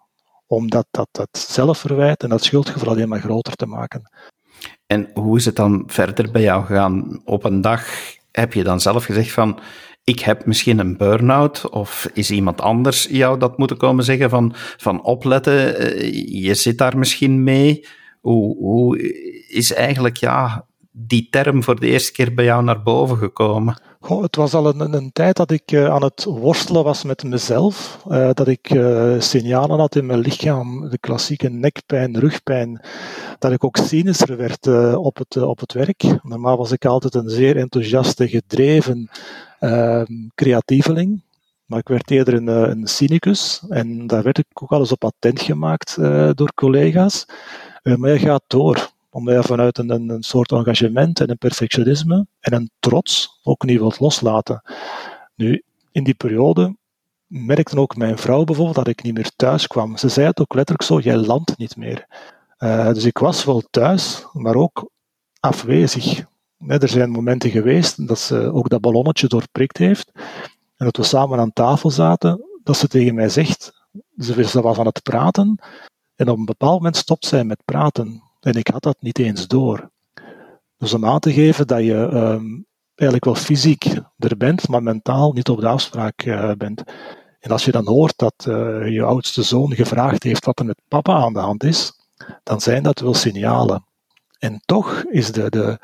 om 0.46 0.70
dat, 0.70 0.86
dat, 0.90 1.08
dat 1.10 1.28
zelfverwijt 1.38 2.22
en 2.22 2.28
dat 2.28 2.44
schuldgevoel 2.44 2.88
alleen 2.88 3.08
maar 3.08 3.20
groter 3.20 3.54
te 3.54 3.66
maken. 3.66 4.10
En 4.86 5.10
hoe 5.14 5.36
is 5.36 5.44
het 5.44 5.56
dan 5.56 5.82
verder 5.86 6.30
bij 6.30 6.42
jou 6.42 6.64
gegaan? 6.64 7.20
Op 7.24 7.44
een 7.44 7.60
dag 7.60 7.86
heb 8.32 8.52
je 8.52 8.62
dan 8.62 8.80
zelf 8.80 9.04
gezegd 9.04 9.32
van, 9.32 9.60
ik 10.04 10.20
heb 10.20 10.46
misschien 10.46 10.78
een 10.78 10.96
burn-out, 10.96 11.68
of 11.68 12.10
is 12.12 12.30
iemand 12.30 12.60
anders 12.60 13.06
jou 13.10 13.38
dat 13.38 13.58
moeten 13.58 13.76
komen 13.76 14.04
zeggen 14.04 14.30
van, 14.30 14.52
van 14.54 15.02
opletten, 15.02 15.78
eh, 15.78 16.42
je 16.42 16.54
zit 16.54 16.78
daar 16.78 16.98
misschien 16.98 17.44
mee. 17.44 17.86
Hoe, 18.20 18.56
hoe 18.56 18.98
is 19.48 19.72
eigenlijk 19.72 20.16
ja, 20.16 20.66
die 20.90 21.28
term 21.30 21.62
voor 21.62 21.80
de 21.80 21.86
eerste 21.86 22.12
keer 22.12 22.34
bij 22.34 22.44
jou 22.44 22.64
naar 22.64 22.82
boven 22.82 23.16
gekomen? 23.16 23.80
Goh, 24.00 24.22
het 24.22 24.36
was 24.36 24.54
al 24.54 24.66
een, 24.66 24.94
een 24.94 25.12
tijd 25.12 25.36
dat 25.36 25.50
ik 25.50 25.72
uh, 25.72 25.86
aan 25.86 26.02
het 26.02 26.24
worstelen 26.24 26.84
was 26.84 27.02
met 27.04 27.22
mezelf. 27.22 28.02
Uh, 28.08 28.30
dat 28.32 28.48
ik 28.48 28.70
uh, 28.70 29.20
signalen 29.20 29.78
had 29.78 29.96
in 29.96 30.06
mijn 30.06 30.18
lichaam, 30.18 30.88
de 30.88 30.98
klassieke 30.98 31.48
nekpijn, 31.48 32.18
rugpijn. 32.18 32.80
Dat 33.38 33.52
ik 33.52 33.64
ook 33.64 33.76
cynischer 33.76 34.36
werd 34.36 34.66
op, 34.96 35.16
het, 35.16 35.36
op 35.36 35.60
het 35.60 35.72
werk. 35.72 36.04
Normaal 36.22 36.56
was 36.56 36.72
ik 36.72 36.84
altijd 36.84 37.14
een 37.14 37.28
zeer 37.28 37.56
enthousiaste, 37.56 38.28
gedreven 38.28 39.10
ehm, 39.58 40.12
creatieveling. 40.34 41.22
Maar 41.66 41.78
ik 41.78 41.88
werd 41.88 42.10
eerder 42.10 42.34
een, 42.34 42.46
een 42.46 42.86
cynicus. 42.86 43.64
En 43.68 44.06
daar 44.06 44.22
werd 44.22 44.38
ik 44.38 44.46
ook 44.52 44.70
al 44.70 44.78
eens 44.78 44.92
op 44.92 45.04
attent 45.04 45.40
gemaakt 45.40 45.96
door 46.34 46.52
collega's. 46.54 47.26
maar 47.82 48.10
je 48.10 48.18
gaat 48.18 48.42
door 48.46 48.90
omdat 49.10 49.34
je 49.34 49.42
vanuit 49.42 49.78
een, 49.78 49.90
een, 49.90 50.22
soort 50.22 50.52
engagement 50.52 51.20
en 51.20 51.30
een 51.30 51.38
perfectionisme 51.38 52.26
en 52.40 52.52
een 52.52 52.70
trots 52.78 53.40
ook 53.42 53.64
niet 53.64 53.78
wilt 53.78 54.00
loslaten. 54.00 54.62
Nu, 55.34 55.62
in 55.92 56.04
die 56.04 56.14
periode 56.14 56.76
merkte 57.26 57.78
ook 57.78 57.96
mijn 57.96 58.18
vrouw 58.18 58.44
bijvoorbeeld 58.44 58.76
dat 58.76 58.88
ik 58.88 59.02
niet 59.02 59.14
meer 59.14 59.30
thuis 59.36 59.66
kwam. 59.66 59.96
Ze 59.96 60.08
zei 60.08 60.26
het 60.26 60.40
ook 60.40 60.54
letterlijk 60.54 60.88
zo, 60.88 60.98
jij 60.98 61.16
landt 61.16 61.58
niet 61.58 61.76
meer. 61.76 62.06
Uh, 62.58 62.92
dus 62.92 63.04
ik 63.04 63.18
was 63.18 63.44
wel 63.44 63.62
thuis, 63.70 64.26
maar 64.32 64.54
ook 64.54 64.90
afwezig. 65.40 66.24
er 66.66 66.88
zijn 66.88 67.10
momenten 67.10 67.50
geweest 67.50 68.08
dat 68.08 68.18
ze 68.18 68.52
ook 68.52 68.68
dat 68.68 68.80
ballonnetje 68.80 69.26
doorprikt 69.26 69.76
heeft 69.76 70.10
en 70.76 70.84
dat 70.84 70.96
we 70.96 71.02
samen 71.02 71.38
aan 71.38 71.52
tafel 71.52 71.90
zaten, 71.90 72.60
dat 72.62 72.76
ze 72.76 72.88
tegen 72.88 73.14
mij 73.14 73.28
zegt, 73.28 73.72
ze 74.18 74.60
was 74.62 74.78
aan 74.78 74.86
het 74.86 75.02
praten 75.02 75.58
en 76.14 76.28
op 76.28 76.38
een 76.38 76.44
bepaald 76.44 76.76
moment 76.76 76.96
stopt 76.96 77.26
zij 77.26 77.44
met 77.44 77.64
praten. 77.64 78.22
En 78.48 78.54
ik 78.54 78.68
had 78.68 78.82
dat 78.82 78.96
niet 79.00 79.18
eens 79.18 79.46
door. 79.46 79.90
Dus 80.76 80.94
om 80.94 81.06
aan 81.06 81.20
te 81.20 81.32
geven 81.32 81.66
dat 81.66 81.84
je 81.84 81.94
um, 81.94 82.66
eigenlijk 82.94 83.24
wel 83.24 83.34
fysiek 83.34 83.84
er 84.18 84.36
bent, 84.36 84.68
maar 84.68 84.82
mentaal 84.82 85.32
niet 85.32 85.48
op 85.48 85.60
de 85.60 85.68
afspraak 85.68 86.24
uh, 86.24 86.52
bent. 86.52 86.82
En 87.40 87.50
als 87.50 87.64
je 87.64 87.70
dan 87.70 87.86
hoort 87.86 88.16
dat 88.16 88.46
uh, 88.48 88.88
je 88.92 89.02
oudste 89.02 89.42
zoon 89.42 89.74
gevraagd 89.74 90.22
heeft 90.22 90.44
wat 90.44 90.58
er 90.58 90.64
met 90.64 90.80
papa 90.88 91.14
aan 91.14 91.32
de 91.32 91.38
hand 91.38 91.64
is, 91.64 91.92
dan 92.42 92.60
zijn 92.60 92.82
dat 92.82 93.00
wel 93.00 93.14
signalen. 93.14 93.84
En 94.38 94.60
toch 94.64 95.04
is 95.04 95.32
de, 95.32 95.50
de, 95.50 95.78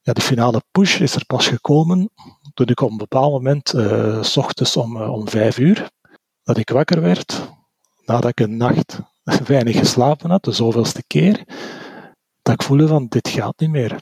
ja, 0.00 0.12
de 0.12 0.20
finale 0.20 0.62
push 0.70 1.00
is 1.00 1.14
er 1.14 1.26
pas 1.26 1.46
gekomen 1.46 2.10
toen 2.54 2.66
ik 2.66 2.80
op 2.80 2.90
een 2.90 2.96
bepaald 2.96 3.32
moment, 3.32 3.74
uh, 3.74 4.22
s 4.22 4.36
ochtends 4.36 4.76
om, 4.76 5.02
om 5.02 5.28
vijf 5.28 5.58
uur, 5.58 5.90
dat 6.42 6.56
ik 6.56 6.70
wakker 6.70 7.00
werd, 7.00 7.48
nadat 8.04 8.30
ik 8.30 8.40
een 8.40 8.56
nacht 8.56 8.98
weinig 9.46 9.78
geslapen 9.78 10.30
had, 10.30 10.44
de 10.44 10.52
zoveelste 10.52 11.04
keer, 11.06 11.44
dat 12.42 12.54
ik 12.54 12.62
voelde 12.62 12.86
van 12.86 13.06
dit 13.08 13.28
gaat 13.28 13.60
niet 13.60 13.70
meer. 13.70 14.00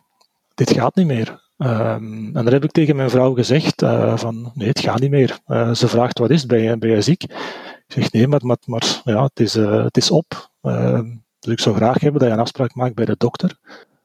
Dit 0.54 0.70
gaat 0.70 0.94
niet 0.94 1.06
meer. 1.06 1.40
Um, 1.56 2.24
en 2.24 2.44
dan 2.44 2.52
heb 2.52 2.64
ik 2.64 2.70
tegen 2.70 2.96
mijn 2.96 3.10
vrouw 3.10 3.34
gezegd 3.34 3.82
uh, 3.82 4.16
van 4.16 4.50
nee, 4.54 4.68
het 4.68 4.80
gaat 4.80 5.00
niet 5.00 5.10
meer. 5.10 5.38
Uh, 5.46 5.74
ze 5.74 5.88
vraagt 5.88 6.18
wat 6.18 6.30
is, 6.30 6.46
ben 6.46 6.62
je, 6.62 6.78
ben 6.78 6.90
je 6.90 7.02
ziek? 7.02 7.22
Ik 7.22 7.84
zeg 7.86 8.12
nee, 8.12 8.28
maar, 8.28 8.40
maar, 8.46 8.56
maar 8.64 9.00
ja, 9.04 9.22
het, 9.22 9.40
is, 9.40 9.56
uh, 9.56 9.84
het 9.84 9.96
is 9.96 10.10
op. 10.10 10.50
Ehm, 10.60 11.16
dus 11.38 11.52
ik 11.52 11.60
zou 11.60 11.76
graag 11.76 12.00
hebben 12.00 12.20
dat 12.20 12.28
je 12.28 12.34
een 12.34 12.40
afspraak 12.40 12.74
maakt 12.74 12.94
bij 12.94 13.04
de 13.04 13.14
dokter. 13.18 13.58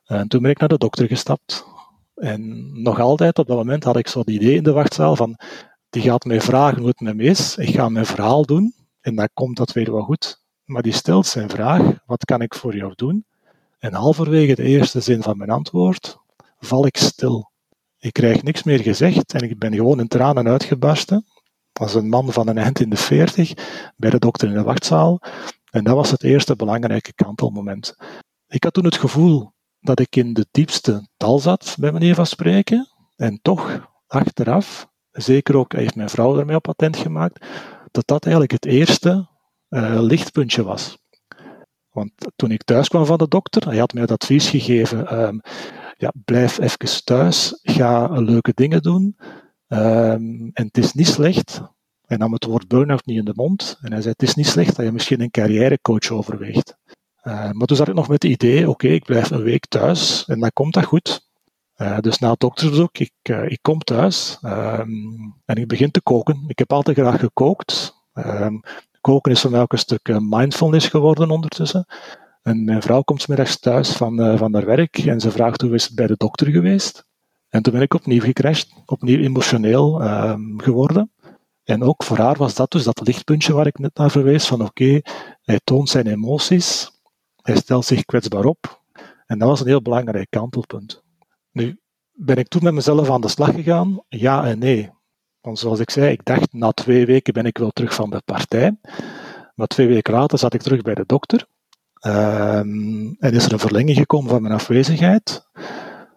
En 0.06 0.28
toen 0.28 0.42
ben 0.42 0.52
ik 0.52 0.60
naar 0.60 0.70
de 0.70 0.78
dokter 0.78 1.08
gestapt. 1.08 1.66
En 2.16 2.72
nog 2.82 3.00
altijd 3.00 3.40
op 3.40 3.48
dat 3.48 3.58
moment 3.58 3.84
had 3.84 3.98
ik 3.98 4.08
zo 4.08 4.20
het 4.20 4.30
idee 4.30 4.56
in 4.56 4.64
de 4.64 4.72
wachtzaal 4.72 5.16
van 5.16 5.40
die 5.90 6.02
gaat 6.02 6.26
mij 6.26 6.42
vragen 6.42 6.80
hoe 6.80 6.88
het 6.88 7.00
met 7.00 7.16
me 7.16 7.24
is. 7.24 7.58
Ik 7.58 7.76
ga 7.76 7.90
mijn 7.90 8.06
verhaal 8.06 8.46
doen 8.46 8.74
en 9.02 9.16
dan 9.16 9.30
komt 9.34 9.58
dat 9.58 9.72
weer 9.72 9.92
wel 9.92 10.02
goed 10.02 10.42
maar 10.68 10.82
die 10.82 10.94
stelt 10.94 11.26
zijn 11.26 11.50
vraag: 11.50 11.82
wat 12.06 12.26
kan 12.26 12.42
ik 12.42 12.56
voor 12.56 12.76
jou 12.76 12.94
doen? 12.96 13.26
En 13.80 13.94
halverwege 13.94 14.56
de 14.56 14.64
eerste 14.64 15.00
zin 15.00 15.24
van 15.24 15.38
mijn 15.38 15.50
antwoord 15.50 16.18
val 16.60 16.86
ik 16.86 16.98
stil. 16.98 17.52
Ik 17.98 18.14
krijg 18.14 18.44
niks 18.44 18.64
meer 18.64 18.80
gezegd 18.80 19.34
en 19.34 19.50
ik 19.50 19.60
ben 19.60 19.74
gewoon 19.74 20.00
in 20.00 20.08
tranen 20.08 20.48
uitgebarsten. 20.48 21.26
Als 21.74 21.94
een 21.94 22.10
man 22.10 22.32
van 22.32 22.48
een 22.48 22.58
eind 22.58 22.80
in 22.80 22.90
de 22.90 22.96
veertig, 22.96 23.54
bij 23.96 24.10
de 24.10 24.20
dokter 24.20 24.48
in 24.48 24.54
de 24.54 24.64
wachtzaal. 24.64 25.20
En 25.72 25.84
dat 25.84 25.96
was 25.96 26.12
het 26.12 26.24
eerste 26.24 26.56
belangrijke 26.56 27.14
kantelmoment. 27.14 27.96
Ik 28.48 28.64
had 28.64 28.74
toen 28.74 28.86
het 28.86 28.98
gevoel 28.98 29.52
dat 29.80 30.00
ik 30.00 30.16
in 30.16 30.34
de 30.34 30.48
diepste 30.52 31.08
tal 31.18 31.40
zat, 31.40 31.76
bij 31.80 31.92
manier 31.92 32.16
van 32.16 32.26
spreken. 32.26 32.88
En 33.16 33.40
toch, 33.42 33.90
achteraf, 34.08 34.88
zeker 35.12 35.58
ook 35.58 35.74
heeft 35.74 35.96
mijn 35.96 36.10
vrouw 36.10 36.40
ermee 36.40 36.56
op 36.56 36.64
patent 36.64 36.98
gemaakt, 36.98 37.46
dat 37.92 38.08
dat 38.08 38.24
eigenlijk 38.24 38.54
het 38.54 38.66
eerste 38.66 39.28
uh, 39.70 40.02
lichtpuntje 40.02 40.64
was. 40.64 40.98
Want 41.92 42.12
toen 42.36 42.52
ik 42.52 42.64
thuis 42.64 42.88
kwam 42.88 43.06
van 43.06 43.18
de 43.18 43.28
dokter, 43.28 43.68
hij 43.68 43.78
had 43.78 43.94
mij 43.94 44.02
het 44.02 44.12
advies 44.12 44.50
gegeven, 44.50 45.20
um, 45.28 45.42
ja, 45.98 46.14
blijf 46.26 46.60
even 46.60 47.04
thuis, 47.04 47.60
ga 47.62 48.08
leuke 48.08 48.52
dingen 48.54 48.82
doen. 48.82 49.18
Um, 49.68 50.50
en 50.54 50.66
het 50.66 50.78
is 50.78 50.94
niet 50.94 51.08
slecht, 51.08 51.62
hij 52.06 52.18
nam 52.18 52.34
het 52.34 52.46
woord 52.46 52.68
burn-out 52.68 53.06
niet 53.06 53.18
in 53.18 53.26
de 53.26 53.34
mond, 53.36 53.78
en 53.82 53.92
hij 53.92 54.02
zei, 54.02 54.14
het 54.18 54.28
is 54.28 54.36
niet 54.36 54.48
slecht 54.48 54.76
dat 54.76 54.86
je 54.86 54.92
misschien 54.92 55.22
een 55.22 55.32
carrièrecoach 55.32 56.12
overweegt. 56.12 56.78
Uh, 57.24 57.52
maar 57.52 57.68
toen 57.68 57.78
zat 57.78 57.88
ik 57.88 57.94
nog 57.94 58.08
met 58.08 58.24
het 58.24 58.32
idee, 58.32 58.70
oké, 58.70 58.88
ik 58.88 59.06
blijf 59.06 59.30
een 59.30 59.44
week 59.44 59.66
thuis, 59.66 60.26
en 60.26 60.40
dan 60.40 60.52
komt 60.54 60.74
dat 60.74 60.86
goed. 60.86 61.26
Uh, 61.78 62.00
dus 62.00 62.20
na 62.20 62.30
het 62.30 62.40
doktersbezoek, 62.40 62.98
ik, 62.98 63.12
ik 63.48 63.60
kom 63.62 63.80
thuis 63.80 64.40
um, 64.42 65.36
en 65.46 65.56
ik 65.56 65.68
begin 65.68 65.92
te 65.92 66.02
koken. 66.02 66.44
Ik 66.48 66.60
heb 66.60 66.74
altijd 66.74 66.98
graag 66.98 67.20
gekookt. 67.20 67.96
Koken 69.08 69.32
is 69.32 69.42
voor 69.42 69.52
mij 69.52 69.62
ook 69.62 69.72
een 69.72 69.78
stuk 69.78 70.08
eh, 70.08 70.18
mindfulness 70.20 70.88
geworden 70.88 71.30
ondertussen. 71.30 71.86
En 72.42 72.64
mijn 72.64 72.82
vrouw 72.82 73.02
komt 73.02 73.28
middags 73.28 73.60
thuis 73.60 73.92
van, 73.92 74.22
uh, 74.22 74.38
van 74.38 74.54
haar 74.54 74.66
werk 74.66 74.98
en 74.98 75.20
ze 75.20 75.32
vraagt 75.32 75.62
hoe 75.62 75.74
is 75.74 75.84
het 75.84 75.96
bij 75.96 76.08
de 76.08 76.16
dokter 76.18 76.48
geweest. 76.48 77.06
En 77.50 77.62
toen 77.62 77.74
ben 77.74 77.82
ik 77.82 77.94
opnieuw 77.94 78.22
gecrashed, 78.22 78.74
opnieuw 78.86 79.20
emotioneel 79.20 80.02
um, 80.02 80.62
geworden. 80.62 81.12
En 81.64 81.84
ook 81.84 82.04
voor 82.04 82.18
haar 82.18 82.38
was 82.38 82.56
dat 82.56 82.72
dus 82.72 82.84
dat 82.84 83.08
lichtpuntje 83.08 83.54
waar 83.54 83.68
ik 83.68 83.80
net 83.80 83.98
naar 83.98 84.12
verwees, 84.12 84.48
van 84.48 84.62
oké, 84.62 85.02
hij 85.42 85.60
toont 85.64 85.90
zijn 85.90 86.08
emoties, 86.08 86.92
hij 87.42 87.56
stelt 87.56 87.86
zich 87.86 88.06
kwetsbaar 88.06 88.46
op. 88.46 88.82
En 89.26 89.40
dat 89.40 89.48
was 89.48 89.60
een 89.60 89.68
heel 89.68 89.82
belangrijk 89.82 90.30
kantelpunt. 90.30 91.04
Nu, 91.52 91.80
ben 92.12 92.38
ik 92.38 92.48
toen 92.48 92.64
met 92.64 92.74
mezelf 92.74 93.10
aan 93.10 93.22
de 93.22 93.28
slag 93.28 93.54
gegaan? 93.54 94.04
Ja 94.10 94.46
en 94.46 94.60
nee. 94.60 94.90
Want 95.48 95.60
zoals 95.60 95.80
ik 95.80 95.90
zei, 95.90 96.12
ik 96.12 96.26
dacht 96.26 96.54
na 96.54 96.72
twee 96.72 97.06
weken 97.06 97.34
ben 97.34 97.46
ik 97.46 97.58
wel 97.58 97.70
terug 97.70 97.94
van 97.94 98.10
de 98.10 98.22
partij. 98.26 98.78
Maar 99.56 99.68
twee 99.68 99.88
weken 99.88 100.14
later 100.14 100.38
zat 100.38 100.54
ik 100.54 100.62
terug 100.62 100.82
bij 100.82 100.94
de 100.94 101.04
dokter. 101.06 101.48
Um, 102.02 103.16
en 103.20 103.34
is 103.34 103.46
er 103.46 103.54
een 103.54 103.60
verlenging 103.60 103.98
gekomen 103.98 104.30
van 104.30 104.42
mijn 104.42 104.54
afwezigheid. 104.54 105.48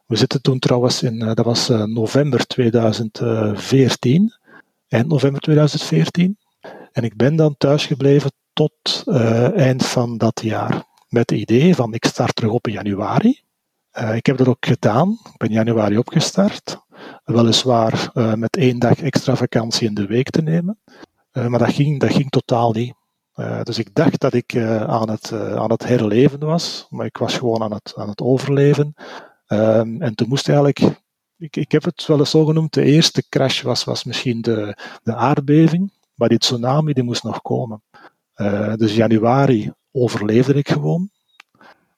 We 0.07 0.17
zitten 0.17 0.43
toen 0.43 0.59
trouwens 0.59 1.03
in, 1.03 1.15
uh, 1.15 1.35
dat 1.35 1.45
was 1.45 1.71
uh, 1.71 1.83
november 1.83 2.47
2014, 2.47 4.33
eind 4.89 5.09
november 5.09 5.41
2014. 5.41 6.39
En 6.93 7.03
ik 7.03 7.17
ben 7.17 7.37
dan 7.37 7.55
thuisgebleven 7.59 8.33
tot 8.53 9.03
uh, 9.07 9.57
eind 9.57 9.87
van 9.87 10.19
dat 10.19 10.41
jaar. 10.43 10.85
Met 11.09 11.31
het 11.31 11.39
idee 11.39 11.75
van 11.75 11.95
ik 11.95 12.05
start 12.05 12.37
terug 12.37 12.53
op 12.53 12.67
in 12.67 12.73
januari. 12.73 13.41
ik 14.15 14.27
heb 14.27 14.37
dat 14.37 14.49
ook 14.49 14.67
gedaan. 14.67 15.11
Ik 15.11 15.37
ben 15.37 15.49
in 15.49 15.55
januari 15.55 15.99
opgestart 15.99 16.79
weliswaar 17.25 18.11
uh, 18.15 18.35
met 18.35 18.57
één 18.57 18.79
dag 18.79 19.01
extra 19.01 19.37
vakantie 19.37 19.89
in 19.89 19.95
de 19.95 20.07
week 20.07 20.31
te 20.31 20.43
nemen. 20.43 20.81
Uh, 21.33 21.47
maar 21.47 21.59
dat 21.59 21.73
ging, 21.73 22.01
dat 22.01 22.13
ging 22.13 22.31
totaal 22.31 22.73
niet. 22.73 22.95
Uh, 23.35 23.63
dus 23.63 23.79
ik 23.79 23.95
dacht 23.95 24.21
dat 24.21 24.35
ik 24.35 24.57
aan, 24.87 25.11
het, 25.11 25.33
aan 25.33 25.71
het 25.71 25.87
herleven 25.87 26.39
was, 26.39 26.87
maar 26.89 27.07
ik 27.07 27.17
was 27.17 27.39
gewoon 27.39 27.63
aan 27.63 27.73
het, 27.73 27.93
aan 27.97 28.09
het 28.09 28.21
overleven. 28.21 28.95
Um, 29.47 30.03
en 30.03 30.15
toen 30.15 30.29
moest 30.29 30.49
eigenlijk, 30.49 30.99
ik, 31.37 31.57
ik 31.57 31.73
heb 31.73 31.85
het 31.85 32.07
wel 32.07 32.19
eens 32.19 32.31
zo 32.31 32.45
genoemd, 32.45 32.75
de 32.75 32.83
eerste 32.83 33.29
crash 33.29 33.63
was, 33.63 33.85
was 33.85 34.05
misschien 34.05 34.41
de, 34.41 34.77
de 35.03 35.15
aardbeving, 35.15 35.93
maar 36.15 36.29
die 36.29 36.39
tsunami 36.39 36.93
die 36.93 37.05
moest 37.05 37.23
nog 37.23 37.43
komen. 37.43 37.83
dus 38.77 38.95
januari 38.95 39.73
overleefde 39.93 40.55
ik 40.55 40.69
gewoon. 40.69 41.11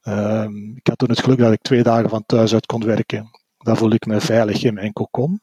Um, 0.05 0.77
ik 0.77 0.87
had 0.87 0.99
toen 0.99 1.09
het 1.09 1.21
geluk 1.21 1.39
dat 1.39 1.53
ik 1.53 1.63
twee 1.63 1.83
dagen 1.83 2.09
van 2.09 2.27
thuis 2.27 2.53
uit 2.53 2.67
kon 2.67 2.85
werken. 2.85 3.31
Dan 3.63 3.77
voelde 3.77 3.95
ik 3.95 4.07
me 4.07 4.21
veilig 4.21 4.65
in 4.65 4.75
mijn 4.75 4.93
kokon. 4.93 5.41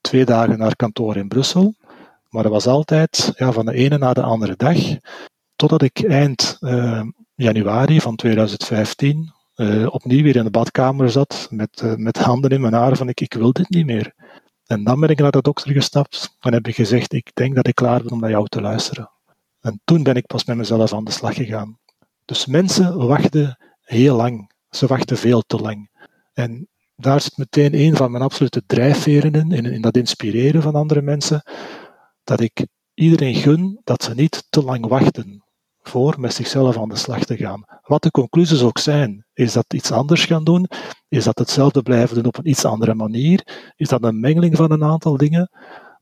Twee 0.00 0.24
dagen 0.24 0.58
naar 0.58 0.76
kantoor 0.76 1.16
in 1.16 1.28
Brussel. 1.28 1.74
Maar 2.28 2.42
dat 2.42 2.52
was 2.52 2.66
altijd 2.66 3.32
ja, 3.36 3.52
van 3.52 3.66
de 3.66 3.72
ene 3.72 3.98
naar 3.98 4.14
de 4.14 4.22
andere 4.22 4.54
dag. 4.56 4.78
Totdat 5.56 5.82
ik 5.82 6.02
eind 6.02 6.56
uh, 6.60 7.02
januari 7.34 8.00
van 8.00 8.16
2015 8.16 9.32
uh, 9.56 9.86
opnieuw 9.90 10.22
weer 10.22 10.36
in 10.36 10.44
de 10.44 10.50
badkamer 10.50 11.10
zat 11.10 11.46
met, 11.50 11.80
uh, 11.84 11.94
met 11.94 12.18
handen 12.18 12.50
in 12.50 12.60
mijn 12.60 12.72
haren 12.72 12.96
van 12.96 13.08
ik, 13.08 13.20
ik 13.20 13.34
wil 13.34 13.52
dit 13.52 13.68
niet 13.68 13.86
meer. 13.86 14.14
En 14.66 14.84
dan 14.84 15.00
ben 15.00 15.08
ik 15.08 15.18
naar 15.18 15.30
de 15.30 15.42
dokter 15.42 15.72
gestapt 15.72 16.36
en 16.40 16.52
heb 16.52 16.66
ik 16.68 16.74
gezegd 16.74 17.12
ik 17.12 17.30
denk 17.34 17.54
dat 17.54 17.66
ik 17.66 17.74
klaar 17.74 18.02
ben 18.02 18.12
om 18.12 18.20
naar 18.20 18.30
jou 18.30 18.46
te 18.48 18.60
luisteren. 18.60 19.10
En 19.60 19.80
toen 19.84 20.02
ben 20.02 20.14
ik 20.14 20.26
pas 20.26 20.44
met 20.44 20.56
mezelf 20.56 20.92
aan 20.92 21.04
de 21.04 21.10
slag 21.10 21.34
gegaan. 21.34 21.78
Dus 22.24 22.46
mensen 22.46 23.06
wachten 23.06 23.58
heel 23.80 24.16
lang. 24.16 24.50
Ze 24.70 24.86
wachten 24.86 25.16
veel 25.16 25.42
te 25.46 25.56
lang. 25.56 25.90
En 26.34 26.68
daar 26.96 27.20
zit 27.20 27.36
meteen 27.36 27.74
een 27.74 27.96
van 27.96 28.10
mijn 28.10 28.22
absolute 28.22 28.62
drijfveren 28.66 29.32
in, 29.32 29.64
in, 29.64 29.80
dat 29.80 29.96
inspireren 29.96 30.62
van 30.62 30.74
andere 30.74 31.02
mensen, 31.02 31.42
dat 32.24 32.40
ik 32.40 32.66
iedereen 32.94 33.34
gun 33.34 33.80
dat 33.84 34.02
ze 34.02 34.14
niet 34.14 34.46
te 34.50 34.62
lang 34.62 34.86
wachten 34.86 35.44
voor 35.88 36.20
met 36.20 36.34
zichzelf 36.34 36.78
aan 36.78 36.88
de 36.88 36.96
slag 36.96 37.24
te 37.24 37.36
gaan. 37.36 37.64
Wat 37.82 38.02
de 38.02 38.10
conclusies 38.10 38.62
ook 38.62 38.78
zijn, 38.78 39.26
is 39.32 39.52
dat 39.52 39.74
iets 39.74 39.92
anders 39.92 40.24
gaan 40.24 40.44
doen, 40.44 40.68
is 41.08 41.24
dat 41.24 41.38
hetzelfde 41.38 41.82
blijven 41.82 42.14
doen 42.14 42.26
op 42.26 42.38
een 42.38 42.48
iets 42.48 42.64
andere 42.64 42.94
manier, 42.94 43.72
is 43.76 43.88
dat 43.88 44.02
een 44.02 44.20
mengeling 44.20 44.56
van 44.56 44.72
een 44.72 44.84
aantal 44.84 45.16
dingen, 45.16 45.50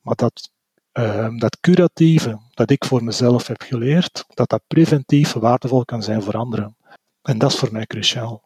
maar 0.00 0.14
dat, 0.14 0.50
uh, 0.98 1.38
dat 1.38 1.60
curatieve 1.60 2.38
dat 2.54 2.70
ik 2.70 2.84
voor 2.84 3.04
mezelf 3.04 3.46
heb 3.46 3.62
geleerd, 3.62 4.24
dat 4.28 4.48
dat 4.48 4.62
preventief 4.66 5.32
waardevol 5.32 5.84
kan 5.84 6.02
zijn 6.02 6.22
voor 6.22 6.34
anderen. 6.34 6.76
En 7.22 7.38
dat 7.38 7.52
is 7.52 7.58
voor 7.58 7.72
mij 7.72 7.86
cruciaal. 7.86 8.42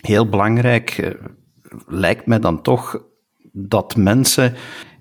Heel 0.00 0.28
belangrijk 0.28 0.90
eh, 0.90 1.14
lijkt 1.86 2.26
mij 2.26 2.38
dan 2.38 2.62
toch 2.62 3.04
dat 3.52 3.96
mensen 3.96 4.54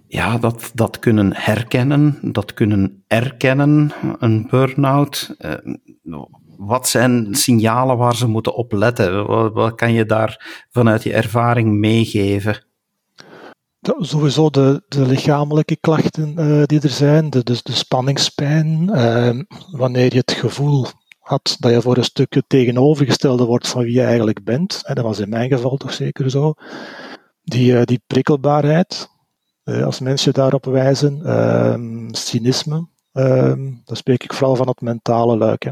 ja, 0.08 0.38
dat, 0.38 0.72
dat 0.74 1.00
kunnen 1.00 1.32
herkennen, 1.36 2.20
dat 2.22 2.54
kunnen 2.54 3.04
erkennen, 3.08 3.92
een 4.20 4.48
burn-out. 4.50 5.36
Eh, 5.38 5.54
wat 6.58 6.88
zijn 6.88 7.36
signalen 7.36 7.98
waar 7.98 8.16
ze 8.16 8.28
moeten 8.28 8.56
op 8.56 8.72
letten? 8.72 9.28
Wat, 9.28 9.54
wat 9.54 9.76
kan 9.76 9.94
je 9.94 10.06
daar 10.06 10.66
vanuit 10.70 11.04
je 11.04 11.14
ervaring 11.14 11.80
meegeven? 11.80 12.68
Sowieso 13.82 14.50
de, 14.50 14.84
de 14.88 15.06
lichamelijke 15.06 15.76
klachten 15.76 16.34
uh, 16.38 16.64
die 16.64 16.82
er 16.82 16.90
zijn, 16.90 17.30
de, 17.30 17.44
dus 17.44 17.64
de 17.64 17.72
spanningspijn, 17.72 18.90
uh, 18.92 19.40
wanneer 19.72 20.14
je 20.14 20.20
het 20.20 20.32
gevoel 20.32 20.86
had 21.30 21.56
dat 21.60 21.72
je 21.72 21.82
voor 21.82 21.98
een 21.98 22.04
stuk 22.04 22.34
het 22.34 22.44
tegenovergestelde 22.48 23.46
wordt 23.46 23.68
van 23.68 23.84
wie 23.84 23.94
je 23.94 24.04
eigenlijk 24.04 24.44
bent. 24.44 24.82
dat 24.84 25.00
was 25.00 25.20
in 25.20 25.30
mijn 25.30 25.50
geval 25.50 25.78
toch 25.78 25.94
zeker 25.94 26.30
zo. 26.30 26.54
Die, 27.44 27.72
uh, 27.72 27.82
die 27.84 28.02
prikkelbaarheid, 28.08 29.10
uh, 29.66 29.86
als 29.86 30.00
mensen 30.00 30.34
daarop 30.34 30.66
wijzen, 30.66 31.26
ehm, 31.26 32.14
cynisme, 32.14 32.88
ehm, 33.14 33.72
dan 33.86 33.96
spreek 33.96 34.24
ik 34.24 34.34
vooral 34.34 34.56
van 34.56 34.68
het 34.68 34.82
mentale 34.82 35.38
luik. 35.38 35.64
Hè. 35.64 35.72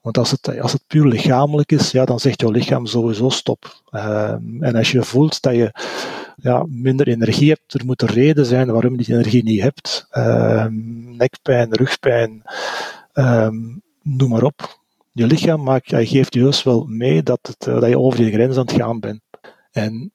Want 0.00 0.18
als 0.18 0.30
het, 0.30 0.60
als 0.60 0.72
het 0.72 0.86
puur 0.86 1.06
lichamelijk 1.06 1.72
is, 1.72 1.90
ja, 1.90 2.04
dan 2.04 2.20
zegt 2.20 2.40
jouw 2.40 2.50
lichaam 2.50 2.86
sowieso 2.86 3.28
stop. 3.28 3.82
Ehm, 3.90 4.62
en 4.62 4.74
als 4.74 4.92
je 4.92 5.02
voelt 5.02 5.42
dat 5.42 5.54
je 5.54 5.72
ja, 6.36 6.64
minder 6.68 7.08
energie 7.08 7.48
hebt, 7.48 7.74
er 7.74 7.84
moet 7.84 8.02
een 8.02 8.08
reden 8.08 8.46
zijn 8.46 8.70
waarom 8.70 8.90
je 8.90 9.04
die 9.04 9.14
energie 9.14 9.42
niet 9.42 9.60
hebt. 9.60 10.06
nekpijn, 11.16 11.74
rugpijn, 11.74 12.42
noem 14.02 14.28
maar 14.28 14.42
op. 14.42 14.82
Je 15.16 15.26
lichaam 15.26 15.62
maakt, 15.62 15.90
hij 15.90 16.06
geeft 16.06 16.34
juist 16.34 16.62
wel 16.62 16.84
mee 16.84 17.22
dat, 17.22 17.38
het, 17.42 17.66
eh, 17.66 17.80
dat 17.80 17.88
je 17.88 17.98
over 17.98 18.24
je 18.24 18.30
grens 18.30 18.56
aan 18.56 18.66
het 18.66 18.72
gaan 18.72 19.00
bent. 19.00 19.20
En 19.70 20.12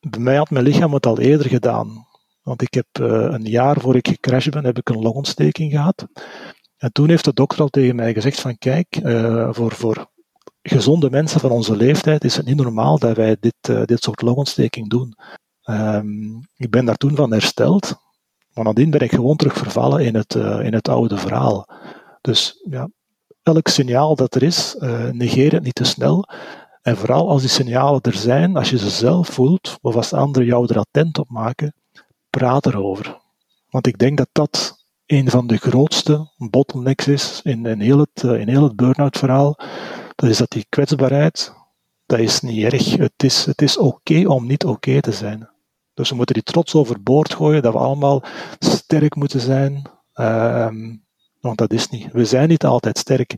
bij 0.00 0.20
mij 0.20 0.36
had 0.36 0.50
mijn 0.50 0.64
lichaam 0.64 0.94
het 0.94 1.06
al 1.06 1.18
eerder 1.18 1.48
gedaan. 1.48 2.06
Want 2.42 2.62
ik 2.62 2.74
heb 2.74 2.86
uh, 3.00 3.08
een 3.08 3.44
jaar 3.44 3.80
voor 3.80 3.96
ik 3.96 4.08
gecrashed 4.08 4.52
ben, 4.52 4.64
heb 4.64 4.78
ik 4.78 4.88
een 4.88 5.02
longontsteking 5.02 5.72
gehad. 5.72 6.06
En 6.76 6.92
toen 6.92 7.08
heeft 7.08 7.24
de 7.24 7.32
dokter 7.32 7.60
al 7.60 7.68
tegen 7.68 7.96
mij 7.96 8.12
gezegd 8.12 8.40
van 8.40 8.58
kijk, 8.58 9.00
uh, 9.02 9.48
voor, 9.52 9.72
voor 9.72 10.10
gezonde 10.62 11.10
mensen 11.10 11.40
van 11.40 11.50
onze 11.50 11.76
leeftijd 11.76 12.24
is 12.24 12.36
het 12.36 12.46
niet 12.46 12.56
normaal 12.56 12.98
dat 12.98 13.16
wij 13.16 13.36
dit, 13.40 13.88
dit 13.88 14.02
soort 14.02 14.22
longontsteking 14.22 14.88
doen. 14.88 15.14
Um, 15.64 16.48
ik 16.56 16.70
ben 16.70 16.84
daar 16.84 16.96
toen 16.96 17.16
van 17.16 17.32
hersteld, 17.32 17.94
maar 18.52 18.64
nadien 18.64 18.90
ben 18.90 19.00
ik 19.00 19.10
gewoon 19.12 19.36
terug 19.36 19.56
vervallen 19.56 20.04
in 20.04 20.14
het, 20.14 20.34
in 20.34 20.72
het 20.72 20.88
oude 20.88 21.16
verhaal. 21.16 21.68
Dus 22.20 22.64
ja, 22.70 22.88
elk 23.42 23.68
signaal 23.68 24.16
dat 24.16 24.34
er 24.34 24.42
is, 24.42 24.76
negeer 25.12 25.52
het 25.52 25.62
niet 25.62 25.74
te 25.74 25.84
snel. 25.84 26.28
En 26.82 26.96
vooral 26.96 27.28
als 27.28 27.40
die 27.40 27.50
signalen 27.50 28.00
er 28.00 28.14
zijn, 28.14 28.56
als 28.56 28.70
je 28.70 28.78
ze 28.78 28.90
zelf 28.90 29.28
voelt, 29.28 29.78
of 29.80 29.96
als 29.96 30.12
anderen 30.12 30.48
jou 30.48 30.66
er 30.66 30.78
attent 30.78 31.18
op 31.18 31.30
maken, 31.30 31.74
praat 32.30 32.66
erover. 32.66 33.20
Want 33.68 33.86
ik 33.86 33.98
denk 33.98 34.18
dat 34.18 34.28
dat 34.32 34.84
een 35.06 35.30
van 35.30 35.46
de 35.46 35.56
grootste 35.56 36.32
bottlenecks 36.36 37.08
is 37.08 37.40
in, 37.42 37.66
in 37.66 37.80
heel 37.80 37.98
het, 37.98 38.24
eh, 38.24 38.40
in 38.40 38.48
heel 38.48 38.62
het 38.62 38.76
burn-out 38.76 39.18
verhaal. 39.18 39.58
Dat 40.14 40.30
is 40.30 40.38
dat 40.38 40.50
die 40.50 40.66
kwetsbaarheid, 40.68 41.54
dat 42.06 42.18
is 42.18 42.40
niet 42.40 42.72
erg. 42.72 42.96
Het 42.96 43.22
is, 43.22 43.44
het 43.44 43.62
is 43.62 43.78
oké 43.78 44.28
om 44.28 44.46
niet 44.46 44.64
oké 44.64 45.00
te 45.00 45.12
zijn. 45.12 45.48
Dus 45.94 46.10
we 46.10 46.16
moeten 46.16 46.34
die 46.34 46.42
trots 46.42 46.74
overboord 46.74 47.34
gooien, 47.34 47.62
dat 47.62 47.72
we 47.72 47.78
allemaal 47.78 48.22
sterk 48.58 49.14
moeten 49.14 49.40
zijn. 49.40 49.90
Uh, 50.14 50.68
want 51.40 51.58
dat 51.58 51.72
is 51.72 51.88
niet. 51.88 52.12
We 52.12 52.24
zijn 52.24 52.48
niet 52.48 52.64
altijd 52.64 52.98
sterk. 52.98 53.34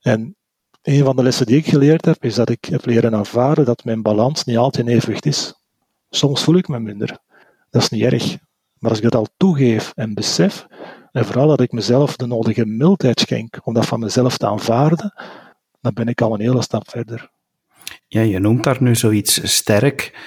En 0.00 0.36
een 0.82 1.04
van 1.04 1.16
de 1.16 1.22
lessen 1.22 1.46
die 1.46 1.56
ik 1.56 1.66
geleerd 1.66 2.04
heb, 2.04 2.24
is 2.24 2.34
dat 2.34 2.50
ik 2.50 2.64
heb 2.64 2.86
leren 2.86 3.14
aanvaarden 3.14 3.64
dat 3.64 3.84
mijn 3.84 4.02
balans 4.02 4.44
niet 4.44 4.56
altijd 4.56 4.86
evenwicht 4.86 5.26
is. 5.26 5.54
Soms 6.10 6.42
voel 6.44 6.56
ik 6.56 6.68
me 6.68 6.78
minder. 6.78 7.18
Dat 7.70 7.82
is 7.82 7.88
niet 7.88 8.02
erg. 8.02 8.36
Maar 8.78 8.90
als 8.90 8.98
ik 8.98 9.04
dat 9.04 9.14
al 9.14 9.28
toegeef 9.36 9.92
en 9.94 10.14
besef, 10.14 10.66
en 11.12 11.24
vooral 11.24 11.48
dat 11.48 11.60
ik 11.60 11.72
mezelf 11.72 12.16
de 12.16 12.26
nodige 12.26 12.66
mildheid 12.66 13.20
schenk 13.20 13.60
om 13.64 13.74
dat 13.74 13.86
van 13.86 14.00
mezelf 14.00 14.36
te 14.36 14.46
aanvaarden, 14.46 15.14
dan 15.80 15.94
ben 15.94 16.08
ik 16.08 16.20
al 16.20 16.34
een 16.34 16.40
hele 16.40 16.62
stap 16.62 16.90
verder. 16.90 17.30
Ja, 18.06 18.20
je 18.20 18.38
noemt 18.38 18.64
daar 18.64 18.82
nu 18.82 18.94
zoiets 18.94 19.54
sterk. 19.54 20.18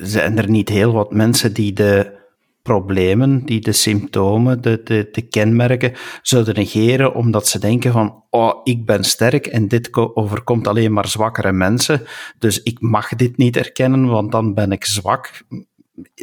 Zijn 0.00 0.38
er 0.38 0.50
niet 0.50 0.68
heel 0.68 0.92
wat 0.92 1.12
mensen 1.12 1.52
die 1.52 1.72
de 1.72 2.22
problemen, 2.64 3.44
die 3.44 3.60
de 3.60 3.72
symptomen, 3.72 4.62
de, 4.62 5.08
de, 5.12 5.22
kenmerken 5.22 5.92
zouden 6.22 6.54
negeren, 6.54 7.14
omdat 7.14 7.48
ze 7.48 7.58
denken 7.58 7.92
van, 7.92 8.22
oh, 8.30 8.60
ik 8.62 8.86
ben 8.86 9.04
sterk 9.04 9.46
en 9.46 9.68
dit 9.68 9.94
overkomt 9.94 10.66
alleen 10.66 10.92
maar 10.92 11.08
zwakkere 11.08 11.52
mensen, 11.52 12.02
dus 12.38 12.62
ik 12.62 12.80
mag 12.80 13.08
dit 13.08 13.36
niet 13.36 13.56
erkennen, 13.56 14.06
want 14.06 14.32
dan 14.32 14.54
ben 14.54 14.72
ik 14.72 14.84
zwak 14.84 15.44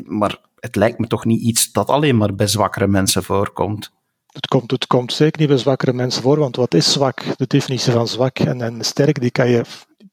maar 0.06 0.38
het 0.60 0.76
lijkt 0.76 1.00
me 1.00 1.08
toch 1.08 1.26
niet 1.26 1.42
iets 1.42 1.72
dat 1.72 1.90
alleen 1.90 2.18
maar 2.18 2.36
bij 2.36 2.48
zwakkere 2.48 2.88
mensen 2.88 3.24
voorkomt. 3.24 3.92
Het 4.28 4.48
komt, 4.48 4.72
het 4.72 4.88
komt 4.88 5.14
zeker 5.14 5.40
niet 5.40 5.50
bij 5.50 5.58
zwakkere 5.58 5.94
mensen 5.94 6.22
voor, 6.22 6.40
want 6.40 6.56
wat 6.56 6.74
is 6.74 6.92
zwak? 6.92 7.24
De 7.38 7.48
definitie 7.48 7.92
van 7.92 8.08
zwak 8.08 8.40
en, 8.40 8.62
en 8.62 8.84
sterk, 8.84 9.22
die 9.22 9.32
kan 9.32 9.50
je, 9.50 9.64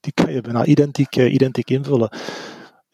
die 0.01 0.13
kan 0.13 0.33
je 0.33 0.41
bijna 0.41 0.65
identiek, 0.65 1.17
eh, 1.17 1.33
identiek 1.33 1.71
invullen. 1.71 2.11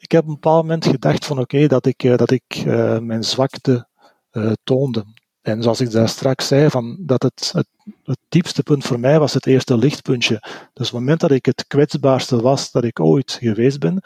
Ik 0.04 0.12
heb 0.12 0.24
een 0.24 0.32
bepaald 0.32 0.62
moment 0.62 0.86
gedacht 0.86 1.24
van 1.24 1.38
oké, 1.38 1.66
dat 1.66 1.86
ik, 1.86 2.02
eh, 2.02 2.16
dat 2.16 2.30
ik 2.30 2.62
uh, 2.66 2.98
mijn 2.98 3.24
zwakte 3.24 3.86
uh, 4.32 4.52
toonde. 4.64 5.04
En 5.42 5.62
zoals 5.62 5.80
ik 5.80 5.90
daar 5.90 6.08
straks 6.08 6.46
zei, 6.46 6.70
van 6.70 6.96
dat 7.00 7.22
het, 7.22 7.50
het, 7.54 7.66
het 8.04 8.18
diepste 8.28 8.62
punt 8.62 8.84
voor 8.84 9.00
mij 9.00 9.18
was 9.18 9.34
het 9.34 9.46
eerste 9.46 9.76
lichtpuntje. 9.76 10.38
Dus 10.72 10.86
op 10.88 10.92
het 10.92 10.92
moment 10.92 11.20
dat 11.20 11.30
ik 11.30 11.46
het 11.46 11.66
kwetsbaarste 11.66 12.40
was 12.40 12.70
dat 12.70 12.84
ik 12.84 13.00
ooit 13.00 13.32
geweest 13.40 13.78
ben, 13.78 14.02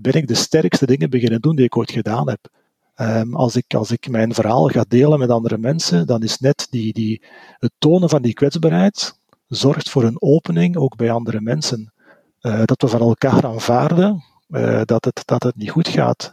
ben 0.00 0.12
ik 0.12 0.28
de 0.28 0.34
sterkste 0.34 0.86
dingen 0.86 1.10
beginnen 1.10 1.40
doen 1.40 1.56
die 1.56 1.64
ik 1.64 1.76
ooit 1.76 1.90
gedaan 1.90 2.28
heb. 2.28 2.48
Um, 2.96 3.34
als, 3.34 3.56
ik, 3.56 3.74
als 3.74 3.90
ik 3.90 4.08
mijn 4.08 4.34
verhaal 4.34 4.68
ga 4.68 4.84
delen 4.88 5.18
met 5.18 5.30
andere 5.30 5.58
mensen, 5.58 6.06
dan 6.06 6.22
is 6.22 6.38
net 6.38 6.66
die, 6.70 6.92
die, 6.92 7.22
het 7.58 7.72
tonen 7.78 8.08
van 8.08 8.22
die 8.22 8.34
kwetsbaarheid 8.34 9.18
zorgt 9.48 9.90
voor 9.90 10.04
een 10.04 10.22
opening 10.22 10.76
ook 10.76 10.96
bij 10.96 11.10
andere 11.10 11.40
mensen. 11.40 11.92
Dat 12.40 12.82
we 12.82 12.88
van 12.88 13.00
elkaar 13.00 13.44
aanvaarden 13.44 14.22
uh, 14.48 14.80
dat, 14.84 15.04
het, 15.04 15.22
dat 15.24 15.42
het 15.42 15.56
niet 15.56 15.70
goed 15.70 15.88
gaat. 15.88 16.32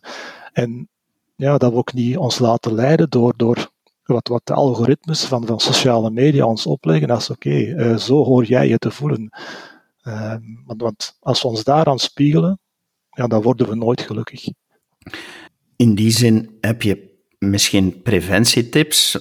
En 0.53 0.89
ja, 1.35 1.57
dat 1.57 1.71
we 1.71 1.77
ook 1.77 1.93
niet 1.93 2.17
ons 2.17 2.39
laten 2.39 2.73
leiden 2.73 3.09
door, 3.09 3.33
door 3.37 3.71
wat, 4.03 4.27
wat 4.27 4.41
de 4.43 4.53
algoritmes 4.53 5.25
van, 5.25 5.45
van 5.45 5.59
sociale 5.59 6.11
media 6.11 6.45
ons 6.45 6.65
opleggen 6.65 7.09
als 7.09 7.29
oké, 7.29 7.71
okay, 7.73 7.97
zo 7.97 8.23
hoor 8.23 8.43
jij 8.43 8.67
je 8.67 8.77
te 8.77 8.91
voelen. 8.91 9.29
Ehm, 10.01 10.41
want, 10.65 10.81
want 10.81 11.17
als 11.19 11.41
we 11.41 11.47
ons 11.47 11.63
daaraan 11.63 11.99
spiegelen, 11.99 12.59
ja, 13.09 13.27
dan 13.27 13.41
worden 13.41 13.69
we 13.69 13.75
nooit 13.75 14.01
gelukkig. 14.01 14.47
In 15.75 15.95
die 15.95 16.11
zin 16.11 16.57
heb 16.61 16.81
je 16.81 17.14
misschien 17.49 18.01
preventietips, 18.01 19.17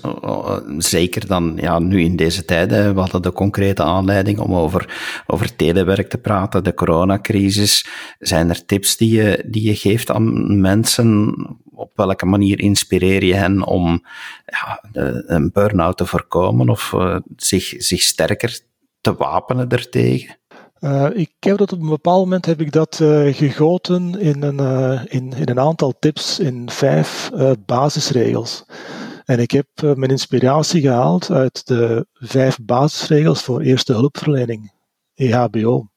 zeker 0.79 1.27
dan 1.27 1.53
ja, 1.61 1.79
nu 1.79 2.01
in 2.01 2.17
deze 2.17 2.45
tijden. 2.45 2.95
We 2.95 3.01
hadden 3.01 3.23
de 3.23 3.33
concrete 3.33 3.83
aanleiding 3.83 4.39
om 4.39 4.55
over, 4.55 4.95
over 5.27 5.57
telewerk 5.57 6.09
te 6.09 6.19
praten, 6.19 6.65
de 6.65 6.75
coronacrisis. 6.75 7.87
Zijn 8.19 8.49
er 8.49 8.65
tips 8.65 8.97
die 8.97 9.13
je, 9.13 9.45
die 9.47 9.63
je 9.63 9.77
geeft 9.77 10.11
aan 10.11 10.61
mensen? 10.61 11.35
Op 11.71 11.91
welke 11.95 12.27
manier 12.27 12.61
inspireer 12.61 13.25
je 13.25 13.35
hen 13.35 13.63
om 13.63 14.05
ja, 14.47 14.85
een 15.27 15.51
burn-out 15.53 15.97
te 15.97 16.07
voorkomen 16.07 16.69
of 16.69 16.93
uh, 16.93 17.17
zich, 17.37 17.75
zich 17.79 18.03
sterker 18.03 18.61
te 19.01 19.15
wapenen 19.15 19.69
ertegen? 19.69 20.37
Uh, 20.85 21.07
ik 21.13 21.33
heb 21.41 21.59
dat 21.59 21.73
op 21.73 21.81
een 21.81 21.89
bepaald 21.89 22.21
moment 22.21 22.47
heb 22.47 22.61
ik 22.61 22.73
dat 22.73 22.99
uh, 23.03 23.35
gegoten 23.35 24.21
in 24.21 24.43
een, 24.43 24.61
uh, 24.61 25.01
in, 25.05 25.33
in 25.33 25.49
een 25.49 25.61
aantal 25.61 25.95
tips 25.99 26.39
in 26.39 26.71
vijf 26.71 27.31
basisregels. 27.67 28.65
En 29.25 29.39
ik 29.39 29.51
heb 29.51 29.67
mijn 29.81 30.11
inspiratie 30.11 30.81
gehaald 30.81 31.31
uit 31.31 31.67
de 31.67 32.07
vijf 32.13 32.59
basisregels 32.63 33.43
voor 33.43 33.61
eerste 33.61 33.93
hulpverlening, 33.93 34.73
EHBO. 35.15 35.89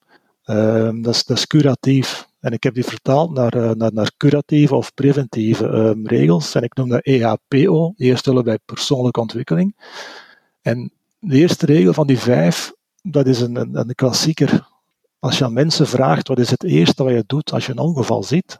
Ehm, 0.42 1.02
dat, 1.02 1.14
is, 1.14 1.24
dat 1.24 1.36
is 1.36 1.46
curatief. 1.46 2.28
En 2.40 2.52
ik 2.52 2.62
heb 2.62 2.74
die 2.74 2.84
vertaald 2.84 3.32
naar, 3.32 3.76
naar, 3.76 3.92
naar 3.92 4.12
curatieve 4.16 4.74
of 4.74 4.94
preventieve 4.94 5.64
um, 5.66 6.06
regels. 6.06 6.54
En 6.54 6.62
ik 6.62 6.76
noem 6.76 6.88
dat 6.88 7.02
EHPO, 7.02 7.92
eerst 7.96 8.24
hulp 8.24 8.44
bij 8.44 8.58
persoonlijke 8.64 9.20
ontwikkeling. 9.20 9.76
En 10.62 10.92
de 11.18 11.36
eerste 11.36 11.66
regel 11.66 11.92
van 11.92 12.06
die 12.06 12.18
vijf, 12.18 12.72
dat 13.02 13.26
is 13.26 13.40
een, 13.40 13.56
een, 13.56 13.76
een 13.76 13.94
klassieker. 13.94 14.76
Als 15.18 15.38
je 15.38 15.44
aan 15.44 15.52
mensen 15.52 15.86
vraagt 15.86 16.28
wat 16.28 16.38
is 16.38 16.50
het 16.50 16.64
eerste 16.64 17.04
wat 17.04 17.12
je 17.12 17.24
doet 17.26 17.52
als 17.52 17.66
je 17.66 17.72
een 17.72 17.78
ongeval 17.78 18.22
ziet, 18.22 18.58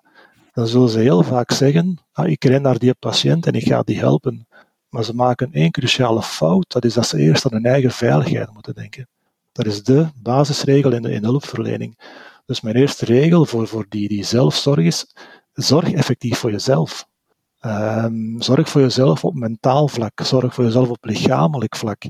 dan 0.53 0.66
zullen 0.66 0.88
ze 0.88 0.99
heel 0.99 1.23
vaak 1.23 1.53
zeggen, 1.53 1.99
ah, 2.12 2.29
ik 2.29 2.44
ren 2.44 2.62
naar 2.62 2.79
die 2.79 2.94
patiënt 2.94 3.47
en 3.47 3.53
ik 3.53 3.66
ga 3.66 3.83
die 3.83 3.99
helpen. 3.99 4.47
Maar 4.88 5.05
ze 5.05 5.14
maken 5.14 5.53
één 5.53 5.71
cruciale 5.71 6.23
fout, 6.23 6.73
dat 6.73 6.85
is 6.85 6.94
dat 6.94 7.07
ze 7.07 7.18
eerst 7.18 7.47
aan 7.47 7.53
hun 7.53 7.64
eigen 7.64 7.90
veiligheid 7.90 8.53
moeten 8.53 8.75
denken. 8.75 9.09
Dat 9.53 9.66
is 9.66 9.83
de 9.83 10.07
basisregel 10.23 10.92
in 10.92 11.03
de 11.03 11.11
in 11.11 11.25
hulpverlening. 11.25 11.99
Dus 12.47 12.61
mijn 12.61 12.77
eerste 12.77 13.05
regel 13.05 13.44
voor, 13.44 13.68
voor 13.68 13.87
die, 13.88 14.09
die 14.09 14.25
zelfzorg 14.25 14.85
is, 14.85 15.14
zorg 15.53 15.92
effectief 15.92 16.38
voor 16.38 16.51
jezelf. 16.51 17.07
Um, 17.61 18.42
zorg 18.42 18.68
voor 18.68 18.81
jezelf 18.81 19.25
op 19.25 19.35
mentaal 19.35 19.88
vlak, 19.88 20.21
zorg 20.23 20.55
voor 20.55 20.64
jezelf 20.64 20.88
op 20.88 21.05
lichamelijk 21.05 21.77
vlak. 21.77 22.05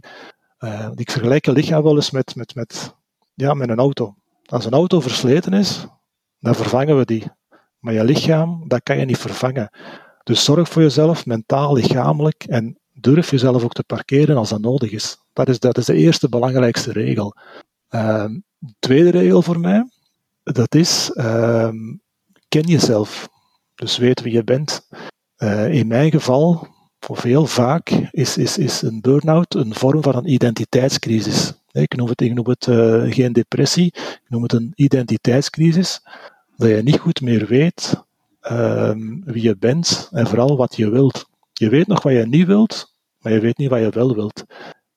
Uh, 0.61 0.89
ik 0.95 1.11
vergelijk 1.11 1.47
een 1.47 1.55
lichaam 1.55 1.83
wel 1.83 1.95
eens 1.95 2.11
met, 2.11 2.35
met, 2.37 2.55
met, 2.55 2.95
ja, 3.35 3.55
met 3.55 3.69
een 3.69 3.79
auto. 3.79 4.15
Als 4.51 4.65
een 4.65 4.73
auto 4.73 5.01
versleten 5.01 5.53
is, 5.53 5.87
dan 6.39 6.55
vervangen 6.55 6.99
we 6.99 7.05
die. 7.05 7.25
Maar 7.79 7.93
je 7.93 8.05
lichaam, 8.05 8.69
dat 8.69 8.83
kan 8.83 8.99
je 8.99 9.05
niet 9.05 9.19
vervangen. 9.19 9.71
Dus 10.23 10.45
zorg 10.45 10.69
voor 10.69 10.83
jezelf, 10.83 11.27
mentaal, 11.27 11.73
lichamelijk, 11.75 12.45
en 12.45 12.79
durf 12.93 13.31
jezelf 13.31 13.65
ook 13.65 13.73
te 13.73 13.85
parkeren 13.85 14.37
als 14.37 14.49
dat 14.49 14.61
nodig 14.61 14.91
is. 14.91 15.17
Dat 15.33 15.49
is, 15.49 15.59
dat 15.59 15.79
is 15.79 15.85
de 15.85 15.95
eerste 15.95 16.29
belangrijkste 16.29 16.93
regel. 16.93 17.35
Uh, 17.91 18.25
tweede 18.79 19.11
regel 19.11 19.43
voor 19.43 19.61
mij, 19.61 19.89
dat 20.43 20.75
is 20.75 21.11
uh, 21.15 21.69
ken 22.49 22.63
jezelf. 22.63 23.29
Dus 23.75 23.97
weet 23.97 24.23
wie 24.23 24.33
je 24.33 24.45
bent. 24.45 24.89
Uh, 25.39 25.75
in 25.75 25.87
mijn 25.87 26.11
geval, 26.11 26.67
of 27.09 27.23
heel 27.23 27.47
vaak, 27.47 27.91
is, 28.11 28.37
is, 28.37 28.59
is 28.59 28.83
een 28.83 29.01
burn-out 29.01 29.55
een 29.55 29.75
vorm 29.75 30.03
van 30.03 30.17
een 30.17 30.33
identiteitscrisis. 30.33 31.53
Ik 31.79 31.97
noem 31.97 32.09
het, 32.09 32.21
het 32.21 32.67
uh, 32.67 33.13
geen 33.13 33.33
depressie, 33.33 33.87
ik 33.95 34.23
noem 34.29 34.43
het 34.43 34.53
een 34.53 34.73
identiteitscrisis. 34.75 36.01
Dat 36.57 36.69
je 36.69 36.83
niet 36.83 36.99
goed 36.99 37.21
meer 37.21 37.47
weet 37.47 38.07
um, 38.51 39.23
wie 39.25 39.43
je 39.43 39.57
bent 39.57 40.09
en 40.13 40.27
vooral 40.27 40.57
wat 40.57 40.77
je 40.77 40.91
wilt. 40.91 41.29
Je 41.53 41.69
weet 41.69 41.87
nog 41.87 42.03
wat 42.03 42.13
je 42.13 42.27
niet 42.27 42.47
wilt, 42.47 42.95
maar 43.19 43.33
je 43.33 43.41
weet 43.41 43.59
niet 43.59 43.69
wat 43.69 43.81
je 43.81 43.91
wel 43.91 44.15
wilt. 44.15 44.45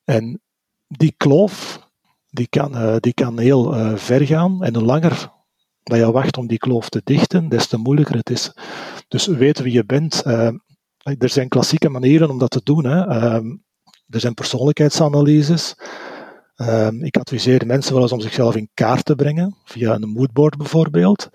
En 0.04 0.40
die 0.88 1.14
kloof, 1.16 1.88
die 2.30 2.46
kan, 2.48 2.76
uh, 2.76 2.96
die 3.00 3.14
kan 3.14 3.38
heel 3.38 3.74
uh, 3.74 3.96
ver 3.96 4.26
gaan. 4.26 4.64
En 4.64 4.74
hoe 4.74 4.84
langer 4.84 5.30
dat 5.82 5.98
je 5.98 6.12
wacht 6.12 6.36
om 6.36 6.46
die 6.46 6.58
kloof 6.58 6.88
te 6.88 7.00
dichten, 7.04 7.48
des 7.48 7.66
te 7.66 7.76
moeilijker 7.76 8.16
het 8.16 8.30
is. 8.30 8.52
Dus 9.08 9.26
weten 9.26 9.64
wie 9.64 9.72
je 9.72 9.84
bent. 9.84 10.24
Er 11.02 11.28
zijn 11.28 11.48
klassieke 11.48 11.88
manieren 11.88 12.30
om 12.30 12.38
dat 12.38 12.50
te 12.50 12.60
doen. 12.64 12.84
Hè. 12.84 13.06
er 14.08 14.20
zijn 14.20 14.34
persoonlijkheidsanalyses. 14.34 15.74
Ik 17.00 17.16
adviseer 17.16 17.66
mensen 17.66 17.92
wel 17.92 18.02
eens 18.02 18.12
om 18.12 18.20
zichzelf 18.20 18.56
in 18.56 18.68
kaart 18.74 19.04
te 19.04 19.14
brengen, 19.14 19.56
via 19.64 19.94
een 19.94 20.08
moodboard 20.08 20.56
bijvoorbeeld. 20.56 21.28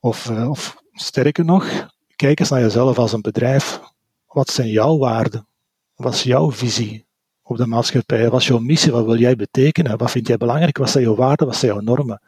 Of, 0.00 0.30
of 0.30 0.82
sterker 0.92 1.44
nog, 1.44 1.88
kijk 2.16 2.40
eens 2.40 2.50
naar 2.50 2.60
jezelf 2.60 2.98
als 2.98 3.12
een 3.12 3.20
bedrijf. 3.20 3.80
Wat 4.26 4.50
zijn 4.50 4.68
jouw 4.68 4.98
waarden? 4.98 5.46
Wat 5.94 6.14
is 6.14 6.22
jouw 6.22 6.52
visie 6.52 7.06
op 7.42 7.56
de 7.56 7.66
maatschappij? 7.66 8.30
Wat 8.30 8.40
is 8.40 8.46
jouw 8.46 8.58
missie? 8.58 8.92
Wat 8.92 9.04
wil 9.04 9.18
jij 9.18 9.36
betekenen? 9.36 9.98
Wat 9.98 10.10
vind 10.10 10.26
jij 10.26 10.36
belangrijk? 10.36 10.78
Wat 10.78 10.90
zijn 10.90 11.04
jouw 11.04 11.14
waarden? 11.14 11.46
Wat 11.46 11.56
zijn 11.56 11.72
jouw 11.72 11.80
normen? 11.80 12.22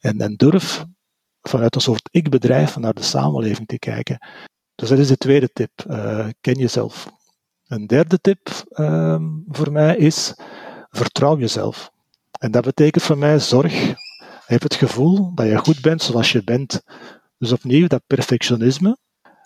En, 0.00 0.20
en 0.20 0.34
durf 0.34 0.84
vanuit 1.42 1.74
een 1.74 1.80
soort 1.80 2.08
ik-bedrijf 2.10 2.76
naar 2.76 2.94
de 2.94 3.02
samenleving 3.02 3.66
te 3.68 3.78
kijken. 3.78 4.18
Dus 4.74 4.88
dat 4.88 4.98
is 4.98 5.08
de 5.08 5.16
tweede 5.16 5.48
tip. 5.52 5.70
Uh, 5.90 6.28
ken 6.40 6.54
jezelf. 6.54 7.12
Een 7.66 7.86
derde 7.86 8.18
tip 8.20 8.48
uh, 8.70 9.22
voor 9.48 9.72
mij 9.72 9.96
is 9.96 10.34
vertrouw 10.90 11.38
jezelf. 11.38 11.92
En 12.44 12.50
dat 12.50 12.64
betekent 12.64 13.04
voor 13.04 13.18
mij 13.18 13.38
zorg. 13.38 13.94
Heb 14.46 14.62
het 14.62 14.74
gevoel 14.74 15.34
dat 15.34 15.46
je 15.46 15.58
goed 15.58 15.80
bent 15.80 16.02
zoals 16.02 16.32
je 16.32 16.44
bent. 16.44 16.82
Dus 17.38 17.52
opnieuw, 17.52 17.86
dat 17.86 18.02
perfectionisme, 18.06 18.96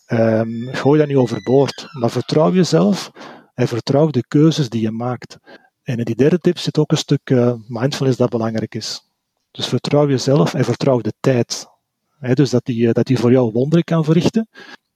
um, 0.07 0.69
gooi 0.73 0.99
dat 0.99 1.09
niet 1.09 1.17
overboord. 1.17 1.89
Maar 1.93 2.11
vertrouw 2.11 2.53
jezelf 2.53 3.11
en 3.55 3.69
vertrouw 3.69 4.07
de 4.07 4.25
keuzes 4.29 4.69
die 4.69 4.81
je 4.81 4.91
maakt. 4.91 5.39
En 5.83 5.99
in 5.99 6.05
die 6.05 6.15
derde 6.15 6.39
tip 6.39 6.59
zit 6.59 6.79
ook 6.79 6.91
een 6.91 6.97
stuk 6.97 7.31
uh, 7.31 7.53
mindfulness 7.67 8.19
dat 8.19 8.31
belangrijk 8.31 8.75
is. 8.75 9.11
Dus 9.51 9.67
vertrouw 9.67 10.09
jezelf 10.09 10.55
en 10.55 10.65
vertrouw 10.65 11.01
de 11.01 11.13
tijd. 11.21 11.67
dus 12.21 12.51
dat 12.51 12.65
die, 12.65 12.89
eh, 12.89 12.93
dat 12.93 13.07
die 13.07 13.19
voor 13.19 13.33
jou 13.33 13.53
wonderen 13.53 13.85
kan 13.85 14.05
verrichten, 14.05 14.49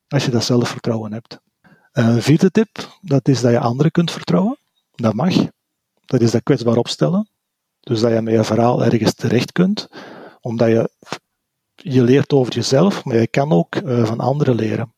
als 0.08 0.24
je 0.24 0.30
dat 0.30 0.44
zelfvertrouwen 0.44 1.12
hebt. 1.12 1.40
Een 1.92 2.22
vierde 2.22 2.50
tip, 2.50 2.98
dat 3.00 3.28
is 3.28 3.40
dat 3.40 3.50
je 3.50 3.58
anderen 3.58 3.92
kunt 3.92 4.10
vertrouwen. 4.10 4.58
Dat 4.94 5.14
mag. 5.14 5.34
Dat 6.04 6.20
is 6.20 6.30
dat 6.30 6.42
kwetsbaar 6.42 6.76
opstellen. 6.76 7.30
Dus 7.82 8.00
dat 8.00 8.12
je 8.12 8.22
met 8.22 8.34
je 8.34 8.44
verhaal 8.44 8.84
ergens 8.84 9.14
terecht 9.14 9.52
kunt, 9.52 9.88
omdat 10.40 10.68
je, 10.68 10.90
je 11.74 12.02
leert 12.02 12.32
over 12.32 12.52
jezelf, 12.52 13.04
maar 13.04 13.16
je 13.16 13.26
kan 13.26 13.52
ook 13.52 13.76
uh, 13.76 14.04
van 14.04 14.20
anderen 14.20 14.54
leren. 14.54 14.94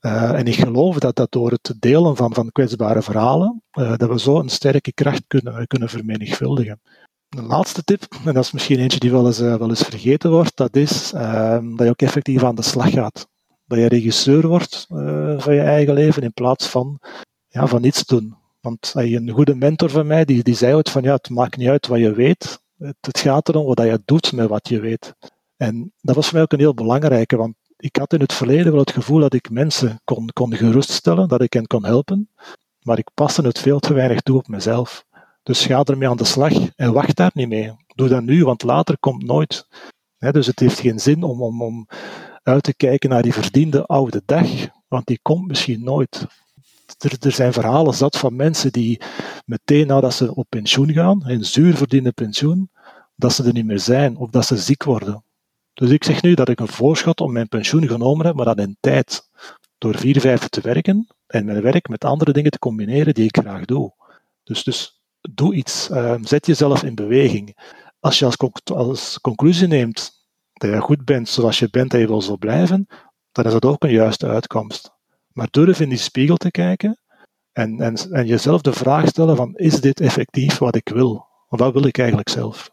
Uh, 0.00 0.38
en 0.38 0.46
ik 0.46 0.54
geloof 0.54 0.98
dat, 0.98 1.16
dat 1.16 1.32
door 1.32 1.50
het 1.50 1.74
delen 1.78 2.16
van, 2.16 2.34
van 2.34 2.52
kwetsbare 2.52 3.02
verhalen, 3.02 3.62
uh, 3.78 3.96
dat 3.96 4.08
we 4.08 4.18
zo 4.18 4.38
een 4.38 4.48
sterke 4.48 4.92
kracht 4.92 5.24
kunnen, 5.26 5.66
kunnen 5.66 5.88
vermenigvuldigen. 5.88 6.80
De 7.28 7.42
laatste 7.42 7.84
tip, 7.84 8.06
en 8.24 8.34
dat 8.34 8.44
is 8.44 8.52
misschien 8.52 8.78
eentje 8.78 8.98
die 8.98 9.10
wel 9.10 9.26
eens, 9.26 9.38
wel 9.38 9.68
eens 9.68 9.82
vergeten 9.82 10.30
wordt, 10.30 10.56
dat 10.56 10.76
is 10.76 11.12
ehm, 11.12 11.76
dat 11.76 11.86
je 11.86 11.90
ook 11.90 12.02
effectief 12.02 12.44
aan 12.44 12.54
de 12.54 12.62
slag 12.62 12.90
gaat. 12.90 13.28
Dat 13.66 13.78
je 13.78 13.88
regisseur 13.88 14.46
wordt 14.48 14.86
van 15.38 15.54
je 15.54 15.60
eigen 15.60 15.94
leven 15.94 16.22
in 16.22 16.32
plaats 16.32 16.66
van, 16.66 17.00
ja, 17.48 17.66
van 17.66 17.80
niets 17.80 18.04
doen. 18.04 18.36
Want 18.62 18.92
een 18.94 19.30
goede 19.30 19.54
mentor 19.54 19.90
van 19.90 20.06
mij, 20.06 20.24
die, 20.24 20.42
die 20.42 20.54
zei 20.54 20.74
ooit 20.74 20.90
van 20.90 21.02
ja, 21.02 21.14
het 21.14 21.30
maakt 21.30 21.56
niet 21.56 21.68
uit 21.68 21.86
wat 21.86 21.98
je 21.98 22.12
weet, 22.12 22.60
het, 22.78 22.96
het 23.00 23.18
gaat 23.18 23.48
erom 23.48 23.66
wat 23.66 23.78
je 23.82 24.02
doet 24.04 24.32
met 24.32 24.48
wat 24.48 24.68
je 24.68 24.80
weet. 24.80 25.14
En 25.56 25.92
dat 26.00 26.14
was 26.14 26.24
voor 26.24 26.34
mij 26.34 26.42
ook 26.42 26.52
een 26.52 26.58
heel 26.58 26.74
belangrijke, 26.74 27.36
want 27.36 27.54
ik 27.76 27.96
had 27.96 28.12
in 28.12 28.20
het 28.20 28.32
verleden 28.32 28.72
wel 28.72 28.80
het 28.80 28.90
gevoel 28.90 29.20
dat 29.20 29.34
ik 29.34 29.50
mensen 29.50 30.00
kon, 30.04 30.28
kon 30.32 30.54
geruststellen, 30.54 31.28
dat 31.28 31.42
ik 31.42 31.52
hen 31.52 31.66
kon 31.66 31.84
helpen, 31.84 32.28
maar 32.82 32.98
ik 32.98 33.10
paste 33.14 33.42
het 33.42 33.58
veel 33.58 33.78
te 33.78 33.94
weinig 33.94 34.20
toe 34.20 34.38
op 34.38 34.48
mezelf. 34.48 35.04
Dus 35.42 35.66
ga 35.66 35.84
ermee 35.84 36.08
aan 36.08 36.16
de 36.16 36.24
slag 36.24 36.52
en 36.76 36.92
wacht 36.92 37.16
daar 37.16 37.30
niet 37.34 37.48
mee. 37.48 37.72
Doe 37.94 38.08
dat 38.08 38.22
nu, 38.22 38.44
want 38.44 38.62
later 38.62 38.98
komt 38.98 39.24
nooit. 39.24 39.66
dus 40.18 40.46
het 40.46 40.58
heeft 40.58 40.80
geen 40.80 40.98
zin 40.98 41.22
om, 41.22 41.42
om, 41.42 41.62
om 41.62 41.88
uit 42.42 42.62
te 42.62 42.74
kijken 42.74 43.10
naar 43.10 43.22
die 43.22 43.32
verdiende 43.32 43.86
oude 43.86 44.22
dag, 44.26 44.48
want 44.88 45.06
die 45.06 45.18
komt 45.22 45.46
misschien 45.46 45.84
nooit. 45.84 46.26
Er, 47.02 47.16
er, 47.20 47.32
zijn 47.32 47.52
verhalen 47.52 47.94
zat 47.94 48.18
van 48.18 48.36
mensen 48.36 48.72
die 48.72 49.00
meteen 49.44 49.86
nadat 49.86 50.14
ze 50.14 50.34
op 50.34 50.46
pensioen 50.48 50.92
gaan, 50.92 51.22
een 51.26 51.44
zuur 51.44 51.76
verdiende 51.76 52.12
pensioen, 52.12 52.70
dat 53.16 53.32
ze 53.32 53.44
er 53.44 53.52
niet 53.52 53.66
meer 53.66 53.80
zijn 53.80 54.16
of 54.16 54.30
dat 54.30 54.46
ze 54.46 54.56
ziek 54.56 54.82
worden. 54.82 55.24
Dus 55.74 55.90
ik 55.90 56.04
zeg 56.04 56.22
nu 56.22 56.34
dat 56.34 56.48
ik 56.48 56.60
een 56.60 56.68
voorschot 56.68 57.20
om 57.20 57.32
mijn 57.32 57.48
pensioen 57.48 57.88
genomen 57.88 58.26
heb, 58.26 58.34
maar 58.34 58.44
dat 58.44 58.58
in 58.58 58.76
tijd. 58.80 59.30
Door 59.78 59.98
vier, 59.98 60.20
vijf 60.20 60.48
te 60.48 60.60
werken 60.60 61.06
en 61.26 61.44
mijn 61.44 61.62
werk 61.62 61.88
met 61.88 62.04
andere 62.04 62.32
dingen 62.32 62.50
te 62.50 62.58
combineren 62.58 63.14
die 63.14 63.24
ik 63.24 63.36
graag 63.36 63.64
doe. 63.64 63.92
Dus, 64.42 64.62
dus 64.62 65.00
doe 65.20 65.54
iets. 65.54 65.90
Uh, 65.90 66.14
zet 66.20 66.46
jezelf 66.46 66.82
in 66.82 66.94
beweging. 66.94 67.56
Als 68.00 68.18
je 68.18 68.24
als, 68.24 68.36
als, 68.64 69.20
conclusie 69.20 69.66
neemt 69.66 70.10
dat 70.52 70.70
je 70.70 70.80
goed 70.80 71.04
bent 71.04 71.28
zoals 71.28 71.58
je 71.58 71.70
bent 71.70 71.94
en 71.94 72.00
je 72.00 72.06
wil 72.06 72.22
zo 72.22 72.36
blijven, 72.36 72.86
dan 73.32 73.44
is 73.44 73.52
dat 73.52 73.64
ook 73.64 73.84
een 73.84 73.92
juiste 73.92 74.26
uitkomst. 74.26 75.00
Maar 75.32 75.48
durf 75.50 75.80
in 75.80 75.88
die 75.88 75.98
spiegel 75.98 76.36
te 76.36 76.50
kijken 76.50 76.98
en, 77.52 77.80
en, 77.80 77.96
en 77.96 78.26
jezelf 78.26 78.60
de 78.60 78.72
vraag 78.72 79.08
stellen 79.08 79.36
van 79.36 79.54
is 79.54 79.80
dit 79.80 80.00
effectief 80.00 80.58
wat 80.58 80.76
ik 80.76 80.88
wil? 80.88 81.26
Wat 81.48 81.72
wil 81.72 81.84
ik 81.84 81.98
eigenlijk 81.98 82.28
zelf? 82.28 82.70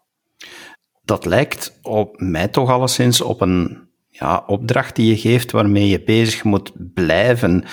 dat 1.10 1.26
lijkt 1.26 1.80
op 1.82 2.20
mij 2.20 2.48
toch 2.48 2.70
alleszins 2.70 3.22
op 3.22 3.42
een 3.42 3.78
ja, 4.10 4.44
opdracht 4.48 4.96
die 4.96 5.08
je 5.10 5.18
geeft 5.18 5.52
waarmee 5.52 5.88
je 5.88 6.04
bezig 6.04 6.44
moet 6.44 6.72
blijven. 6.94 7.64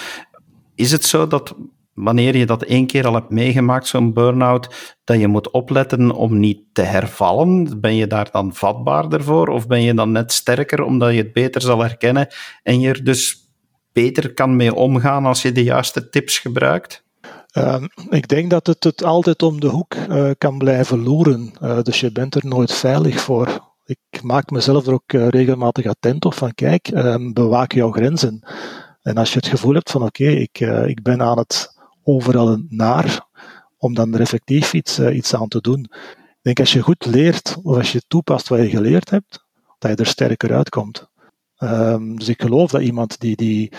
Is 0.75 0.93
het 0.93 1.05
zo 1.05 1.27
dat 1.27 1.55
wanneer 1.95 2.37
je 2.37 2.47
dat 2.47 2.63
één 2.63 2.87
keer 2.87 3.07
al 3.07 3.15
hebt 3.15 3.31
meegemaakt, 3.31 3.87
zo'n 3.87 4.13
burn-out, 4.13 4.95
dat 5.05 5.21
je 5.21 5.27
moet 5.27 5.51
opletten 5.51 6.11
om 6.11 6.39
niet 6.39 6.61
te 6.73 6.83
hervallen? 6.83 7.81
Ben 7.81 7.95
je 7.95 8.07
daar 8.07 8.29
dan 8.31 8.55
vatbaarder 8.55 9.23
voor? 9.25 9.49
Of 9.49 9.67
ben 9.67 9.83
je 9.83 9.95
dan 9.95 10.13
net 10.13 10.33
sterker 10.33 10.83
omdat 10.83 11.13
je 11.13 11.23
het 11.23 11.33
beter 11.33 11.61
zal 11.61 11.81
herkennen 11.81 12.29
en 12.63 12.81
je 12.81 12.89
er 12.89 13.05
dus 13.05 13.46
beter 14.03 14.35
kan 14.35 14.57
mee 14.57 14.75
omgaan 14.75 15.27
als 15.27 15.43
je 15.43 15.53
de 15.53 15.63
juiste 15.63 16.09
tips 16.09 16.39
gebruikt? 16.39 17.05
Uh, 17.53 17.83
ik 18.11 18.29
denk 18.29 18.51
dat 18.51 18.67
het, 18.67 18.85
het 18.85 19.05
altijd 19.05 19.43
om 19.43 19.61
de 19.61 19.67
hoek 19.67 19.95
uh, 19.95 20.31
kan 20.39 20.59
blijven 20.59 21.03
loeren. 21.03 21.53
Uh, 21.63 21.83
dus 21.83 22.01
je 22.01 22.13
bent 22.13 22.35
er 22.35 22.47
nooit 22.47 22.73
veilig 22.73 23.21
voor. 23.21 23.75
Ik 23.85 24.23
maak 24.23 24.51
mezelf 24.51 24.87
er 24.87 24.93
ook 24.93 25.13
uh, 25.13 25.29
regelmatig 25.29 25.87
attent 25.87 26.25
op 26.25 26.35
van 26.35 26.55
kijk, 26.55 26.89
ehm, 26.89 27.33
bewaak 27.33 27.73
jouw 27.73 27.91
grenzen. 27.91 28.47
En 29.03 29.17
als 29.17 29.33
je 29.33 29.39
het 29.39 29.49
gevoel 29.49 29.75
hebt 29.75 29.91
van 29.91 30.03
oké, 30.03 30.29
ik, 30.29 30.61
ik 30.87 31.03
ben 31.03 31.23
aan 31.23 31.39
het 31.39 31.77
overal 32.03 32.63
naar, 32.69 33.27
om 33.79 33.95
dan 33.95 34.15
er 34.15 34.21
effectief 34.21 34.73
iets, 34.73 35.01
iets 35.01 35.35
aan 35.35 35.49
te 35.49 35.61
doen. 35.61 35.81
Ik 36.31 36.43
denk 36.43 36.61
als 36.61 36.73
je 36.73 36.81
goed 36.81 37.07
leert, 37.07 37.57
of 37.63 37.77
als 37.77 37.93
je 37.93 38.03
toepast 38.09 38.49
wat 38.49 38.59
je 38.59 38.69
geleerd 38.69 39.11
hebt, 39.11 39.45
dat 39.79 39.91
je 39.91 39.97
er 39.97 40.07
sterker 40.07 40.55
uitkomt. 40.55 41.09
Um, 41.59 42.19
dus 42.19 42.29
ik 42.29 42.43
geloof 42.43 42.71
dat 42.71 42.81
iemand 42.81 43.21
die, 43.21 43.37
die, 43.37 43.73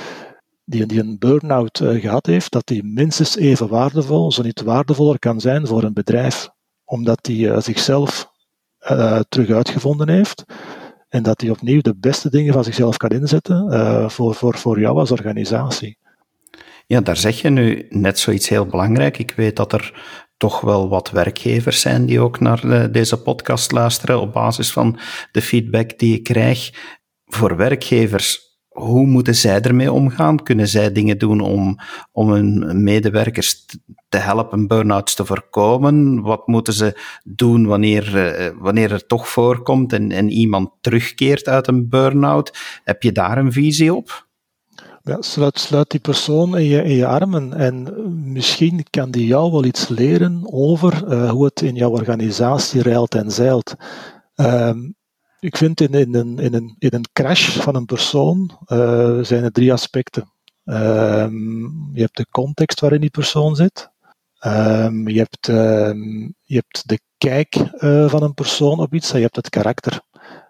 die, 0.65 0.85
die 0.85 0.99
een 0.99 1.17
burn-out 1.19 1.79
uh, 1.79 2.01
gehad 2.01 2.25
heeft, 2.25 2.51
dat 2.51 2.67
die 2.67 2.83
minstens 2.83 3.37
even 3.37 3.67
waardevol, 3.67 4.31
zo 4.31 4.41
niet 4.41 4.61
waardevoller 4.61 5.19
kan 5.19 5.39
zijn 5.39 5.67
voor 5.67 5.83
een 5.83 5.93
bedrijf. 5.93 6.49
Omdat 6.85 7.19
hij 7.21 7.35
uh, 7.35 7.59
zichzelf 7.59 8.31
uh, 8.91 9.19
terug 9.29 9.49
uitgevonden 9.49 10.09
heeft 10.09 10.43
en 11.09 11.23
dat 11.23 11.41
hij 11.41 11.49
opnieuw 11.49 11.81
de 11.81 11.95
beste 11.95 12.29
dingen 12.29 12.53
van 12.53 12.63
zichzelf 12.63 12.97
kan 12.97 13.09
inzetten 13.09 14.11
voor, 14.11 14.35
voor, 14.35 14.57
voor 14.57 14.79
jou 14.79 14.97
als 14.97 15.11
organisatie. 15.11 15.97
Ja, 16.85 17.01
daar 17.01 17.17
zeg 17.17 17.41
je 17.41 17.49
nu 17.49 17.85
net 17.89 18.19
zoiets 18.19 18.49
heel 18.49 18.65
belangrijk. 18.65 19.17
Ik 19.17 19.31
weet 19.31 19.55
dat 19.55 19.73
er 19.73 19.93
toch 20.37 20.61
wel 20.61 20.89
wat 20.89 21.09
werkgevers 21.09 21.81
zijn 21.81 22.05
die 22.05 22.19
ook 22.19 22.39
naar 22.39 22.91
deze 22.91 23.21
podcast 23.21 23.71
luisteren 23.71 24.21
op 24.21 24.33
basis 24.33 24.71
van 24.71 24.99
de 25.31 25.41
feedback 25.41 25.97
die 25.97 26.15
ik 26.15 26.23
krijg. 26.23 26.71
Voor 27.27 27.55
werkgevers, 27.55 28.47
hoe 28.69 29.05
moeten 29.05 29.35
zij 29.35 29.61
ermee 29.61 29.91
omgaan? 29.91 30.43
Kunnen 30.43 30.67
zij 30.67 30.91
dingen 30.91 31.17
doen 31.17 31.39
om, 31.39 31.79
om 32.11 32.29
hun 32.29 32.83
medewerkers 32.83 33.65
te 34.09 34.17
helpen 34.17 34.67
burn-outs 34.67 35.15
te 35.15 35.25
voorkomen? 35.25 36.21
Wat 36.21 36.47
moeten 36.47 36.73
ze 36.73 36.99
doen 37.23 37.65
wanneer, 37.65 38.17
eh, 38.17 38.51
wanneer 38.59 38.91
er 38.91 39.05
toch 39.05 39.27
voorkomt 39.27 39.93
en, 39.93 40.11
en 40.11 40.29
iemand 40.29 40.69
terugkeert 40.81 41.47
uit 41.47 41.67
een 41.67 41.89
burn-out? 41.89 42.57
Heb 42.83 43.03
je 43.03 43.11
daar 43.11 43.37
een 43.37 43.51
visie 43.51 43.93
op? 43.93 44.27
Ja, 45.01 45.21
sluit, 45.21 45.59
sluit 45.59 45.89
die 45.89 45.99
persoon 45.99 46.57
in 46.57 46.65
je, 46.65 46.83
in 46.83 46.95
je 46.95 47.05
armen 47.05 47.53
en 47.53 47.93
misschien 48.31 48.85
kan 48.89 49.11
die 49.11 49.25
jou 49.25 49.51
wel 49.51 49.65
iets 49.65 49.87
leren 49.87 50.41
over 50.51 51.03
uh, 51.07 51.29
hoe 51.29 51.45
het 51.45 51.61
in 51.61 51.75
jouw 51.75 51.89
organisatie 51.89 52.81
reilt 52.81 53.15
en 53.15 53.31
zeilt. 53.31 53.75
Um, 54.35 54.95
ik 55.47 55.57
vind 55.57 55.81
in, 55.81 55.93
in, 55.93 56.15
een, 56.15 56.39
in, 56.39 56.75
in 56.79 56.93
een 56.93 57.05
crash 57.13 57.57
van 57.57 57.75
een 57.75 57.85
persoon 57.85 58.57
uh, 58.67 59.19
zijn 59.21 59.43
er 59.43 59.51
drie 59.51 59.73
aspecten. 59.73 60.31
Um, 60.65 61.89
je 61.93 62.01
hebt 62.01 62.17
de 62.17 62.27
context 62.31 62.79
waarin 62.79 63.01
die 63.01 63.09
persoon 63.09 63.55
zit. 63.55 63.89
Um, 64.45 65.07
je, 65.07 65.17
hebt, 65.19 65.47
um, 65.47 66.33
je 66.43 66.55
hebt 66.55 66.87
de 66.87 66.99
kijk 67.17 67.55
uh, 67.55 68.09
van 68.09 68.23
een 68.23 68.33
persoon 68.33 68.79
op 68.79 68.93
iets 68.93 69.11
en 69.11 69.17
je 69.17 69.23
hebt 69.23 69.35
het 69.35 69.49
karakter. 69.49 70.01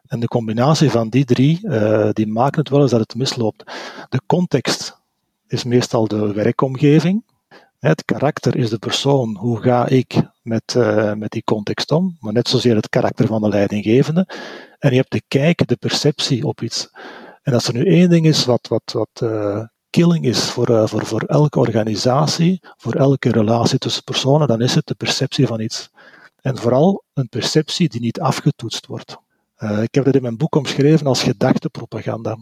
En 0.08 0.20
de 0.20 0.28
combinatie 0.28 0.92
van 0.92 1.10
die 1.10 1.26
drie, 1.26 1.60
uh, 1.64 2.10
die 2.14 2.28
maken 2.28 2.60
het 2.60 2.70
wel 2.70 2.82
eens 2.82 2.92
dat 2.92 3.00
het 3.00 3.16
misloopt. 3.16 3.64
De 4.10 4.22
context 4.26 4.98
is 5.48 5.64
meestal 5.64 6.08
de 6.08 6.34
werkomgeving. 6.34 7.24
Het 7.80 8.06
karakter 8.06 8.56
is 8.56 8.70
de 8.70 8.80
persoon. 8.80 9.36
Hoe 9.36 9.62
ga 9.62 9.88
ik 9.88 10.22
met, 10.48 10.74
uh, 10.78 11.14
met 11.14 11.32
die 11.32 11.44
context 11.44 11.92
om? 11.92 12.18
Maar 12.20 12.34
net 12.34 12.48
zozeer 12.48 12.76
het 12.76 12.90
karakter 12.90 13.28
van 13.28 13.42
de 13.42 13.50
leidinggevende. 13.50 14.28
En 14.80 14.90
je 14.90 14.96
hebt 14.96 15.12
de 15.12 15.22
kijk, 15.28 15.68
de 15.68 15.76
perceptie 15.76 16.46
op 16.46 16.62
iets. 16.62 16.90
En 17.42 17.54
als 17.54 17.68
er 17.68 17.74
nu 17.74 17.86
één 17.86 18.10
ding 18.10 18.26
is 18.26 18.46
wat, 18.46 18.68
wat, 18.68 18.92
wat 18.92 19.22
uh, 19.24 19.64
killing 19.90 20.26
is 20.26 20.50
voor, 20.50 20.70
uh, 20.70 20.88
voor, 20.88 21.06
voor 21.06 21.22
elke 21.22 21.60
organisatie, 21.60 22.60
voor 22.78 22.94
elke 22.94 23.32
relatie 23.32 23.80
tussen 23.80 24.04
personen, 24.04 24.48
dan 24.48 24.62
is 24.62 24.76
het 24.76 24.88
de 24.88 24.96
perceptie 24.96 25.48
van 25.48 25.60
iets. 25.60 25.90
En 26.42 26.58
vooral 26.58 27.04
een 27.14 27.30
perceptie 27.30 27.90
die 27.90 28.02
niet 28.02 28.20
afgetoetst 28.20 28.86
wordt. 28.86 29.18
Ik 29.82 29.96
heb 29.96 30.06
dat 30.06 30.16
in 30.16 30.22
mijn 30.22 30.38
boek 30.38 30.56
omschreven 30.56 31.08
als 31.08 31.24
gedachtepropaganda. 31.24 32.38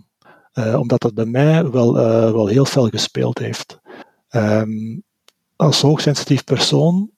Omdat 0.53 1.01
dat 1.01 1.13
bij 1.13 1.25
mij 1.25 1.69
wel, 1.69 1.93
wel 2.33 2.47
heel 2.47 2.65
fel 2.65 2.87
gespeeld 2.87 3.39
heeft. 3.39 3.79
Um, 4.29 5.03
als 5.55 5.81
hoogsensitief 5.81 6.43
persoon 6.43 7.09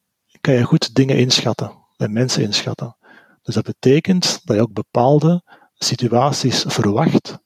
kan 0.48 0.56
je 0.56 0.64
goed 0.64 0.96
dingen 0.96 1.18
inschatten 1.18 1.72
en 1.98 2.14
mensen 2.14 2.44
inschatten. 2.44 2.98
Dus 3.42 3.56
dat 3.56 3.64
betekent 3.64 4.42
dat 4.44 4.56
je 4.56 4.62
ook 4.62 4.74
bepaalde 4.74 5.44
situaties 5.74 6.64
verwacht 6.68 7.38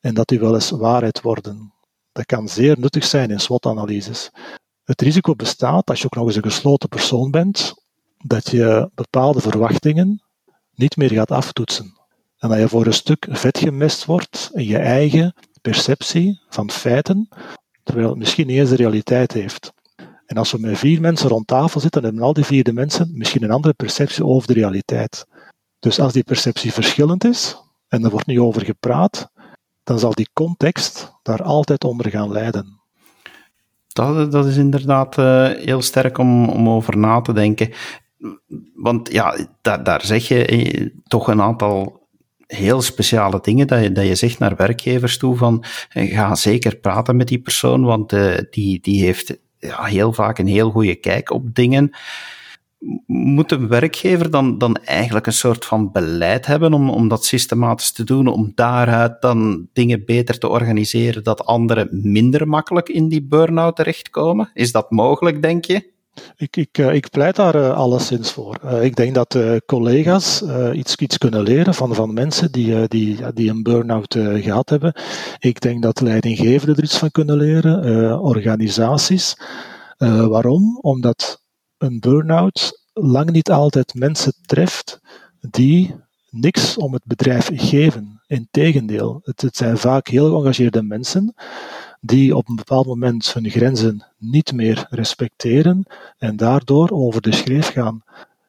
en 0.00 0.14
dat 0.14 0.28
die 0.28 0.40
wel 0.40 0.54
eens 0.54 0.70
waarheid 0.70 1.20
worden. 1.20 1.74
Dat 2.12 2.26
kan 2.26 2.48
zeer 2.48 2.78
nuttig 2.78 3.04
zijn 3.04 3.30
in 3.30 3.40
SWOT-analyses. 3.40 4.30
Het 4.84 5.00
risico 5.00 5.34
bestaat, 5.34 5.90
als 5.90 5.98
je 5.98 6.04
ook 6.04 6.14
nog 6.14 6.26
eens 6.26 6.36
een 6.36 6.42
gesloten 6.42 6.88
persoon 6.88 7.30
bent, 7.30 7.74
dat 8.24 8.50
je 8.50 8.90
bepaalde 8.94 9.40
verwachtingen 9.40 10.22
niet 10.74 10.96
meer 10.96 11.10
gaat 11.10 11.30
aftoetsen. 11.30 12.00
En 12.38 12.48
dat 12.48 12.58
je 12.58 12.68
voor 12.68 12.86
een 12.86 12.92
stuk 12.92 13.26
vet 13.30 13.58
gemest 13.58 14.04
wordt 14.04 14.50
in 14.52 14.66
je 14.66 14.78
eigen 14.78 15.34
perceptie 15.60 16.40
van 16.48 16.70
feiten, 16.70 17.28
terwijl 17.82 18.08
het 18.08 18.18
misschien 18.18 18.46
niet 18.46 18.58
eens 18.58 18.70
de 18.70 18.76
realiteit 18.76 19.32
heeft. 19.32 19.74
En 20.26 20.36
als 20.36 20.52
we 20.52 20.58
met 20.58 20.78
vier 20.78 21.00
mensen 21.00 21.28
rond 21.28 21.46
tafel 21.46 21.80
zitten, 21.80 22.02
hebben 22.02 22.22
al 22.22 22.32
die 22.32 22.44
vierde 22.44 22.72
mensen 22.72 23.10
misschien 23.14 23.42
een 23.42 23.50
andere 23.50 23.74
perceptie 23.74 24.24
over 24.24 24.48
de 24.48 24.54
realiteit. 24.54 25.26
Dus 25.78 26.00
als 26.00 26.12
die 26.12 26.24
perceptie 26.24 26.72
verschillend 26.72 27.24
is, 27.24 27.56
en 27.88 28.04
er 28.04 28.10
wordt 28.10 28.26
niet 28.26 28.38
over 28.38 28.64
gepraat, 28.64 29.30
dan 29.84 29.98
zal 29.98 30.14
die 30.14 30.28
context 30.32 31.12
daar 31.22 31.42
altijd 31.42 31.84
onder 31.84 32.10
gaan 32.10 32.32
lijden. 32.32 32.80
Dat, 33.88 34.32
dat 34.32 34.46
is 34.46 34.56
inderdaad 34.56 35.18
uh, 35.18 35.48
heel 35.50 35.82
sterk 35.82 36.18
om, 36.18 36.48
om 36.48 36.68
over 36.68 36.98
na 36.98 37.20
te 37.20 37.32
denken. 37.32 37.72
Want 38.74 39.12
ja, 39.12 39.46
daar, 39.62 39.84
daar 39.84 40.04
zeg 40.04 40.28
je 40.28 40.46
eh, 40.46 40.88
toch 41.04 41.28
een 41.28 41.40
aantal 41.40 42.06
heel 42.46 42.82
speciale 42.82 43.38
dingen 43.42 43.66
dat 43.66 43.82
je, 43.82 43.92
dat 43.92 44.06
je 44.06 44.14
zegt 44.14 44.38
naar 44.38 44.56
werkgevers 44.56 45.18
toe 45.18 45.36
van 45.36 45.64
eh, 45.88 46.14
ga 46.14 46.34
zeker 46.34 46.76
praten 46.76 47.16
met 47.16 47.28
die 47.28 47.40
persoon, 47.40 47.84
want 47.84 48.12
uh, 48.12 48.34
die, 48.50 48.80
die 48.80 49.02
heeft 49.02 49.38
ja, 49.58 49.84
heel 49.84 50.12
vaak 50.12 50.38
een 50.38 50.46
heel 50.46 50.70
goede 50.70 50.94
kijk 50.94 51.30
op 51.30 51.54
dingen. 51.54 51.90
Moet 53.06 53.52
een 53.52 53.68
werkgever 53.68 54.30
dan, 54.30 54.58
dan 54.58 54.76
eigenlijk 54.76 55.26
een 55.26 55.32
soort 55.32 55.64
van 55.64 55.92
beleid 55.92 56.46
hebben 56.46 56.72
om, 56.72 56.90
om 56.90 57.08
dat 57.08 57.24
systematisch 57.24 57.92
te 57.92 58.04
doen, 58.04 58.26
om 58.26 58.52
daaruit 58.54 59.20
dan 59.20 59.68
dingen 59.72 60.04
beter 60.04 60.38
te 60.38 60.48
organiseren, 60.48 61.24
dat 61.24 61.44
anderen 61.44 61.88
minder 61.90 62.48
makkelijk 62.48 62.88
in 62.88 63.08
die 63.08 63.22
burn-out 63.22 63.76
terechtkomen? 63.76 64.50
Is 64.54 64.72
dat 64.72 64.90
mogelijk, 64.90 65.42
denk 65.42 65.64
je? 65.64 65.94
Ik, 66.36 66.56
ik, 66.56 66.78
eh, 66.78 66.94
ik 66.94 67.10
pleit 67.10 67.36
daar 67.36 67.54
uh, 67.54 67.76
alleszins 67.76 68.32
voor. 68.32 68.58
Uh, 68.64 68.84
ik 68.84 68.96
denk 68.96 69.14
dat 69.14 69.38
collega's 69.66 70.42
iets, 70.72 70.96
iets 70.96 71.18
kunnen 71.18 71.42
leren 71.42 71.74
van, 71.74 71.94
van 71.94 72.12
mensen 72.12 72.52
die, 72.52 72.88
die, 72.88 73.32
die 73.34 73.50
een 73.50 73.62
burn-out 73.62 74.14
gehad 74.18 74.68
hebben. 74.68 74.94
Ik 75.38 75.60
denk 75.60 75.82
dat 75.82 76.00
leidinggevenden 76.00 76.76
er 76.76 76.82
iets 76.82 76.98
van 76.98 77.10
kunnen 77.10 77.36
leren, 77.36 78.20
organisaties. 78.20 79.36
waarom? 80.28 80.78
Omdat 80.80 81.42
een 81.78 82.00
burn-out 82.00 82.84
lang 82.92 83.30
niet 83.30 83.50
altijd 83.50 83.94
mensen 83.94 84.32
treft 84.46 85.00
die 85.50 85.94
niks 86.30 86.76
om 86.76 86.92
het 86.92 87.04
bedrijf 87.04 87.50
geven. 87.54 88.22
Integendeel, 88.26 89.20
het, 89.22 89.40
het 89.40 89.56
zijn 89.56 89.78
vaak 89.78 90.08
heel 90.08 90.30
geëngageerde 90.30 90.82
mensen 90.82 91.34
die 92.00 92.36
op 92.36 92.48
een 92.48 92.56
bepaald 92.56 92.86
moment 92.86 93.32
hun 93.32 93.50
grenzen 93.50 94.04
niet 94.18 94.52
meer 94.52 94.86
respecteren 94.90 95.86
en 96.18 96.36
daardoor 96.36 96.90
over 96.90 97.22
de 97.22 97.32
schreef 97.32 97.72
gaan. 97.72 98.02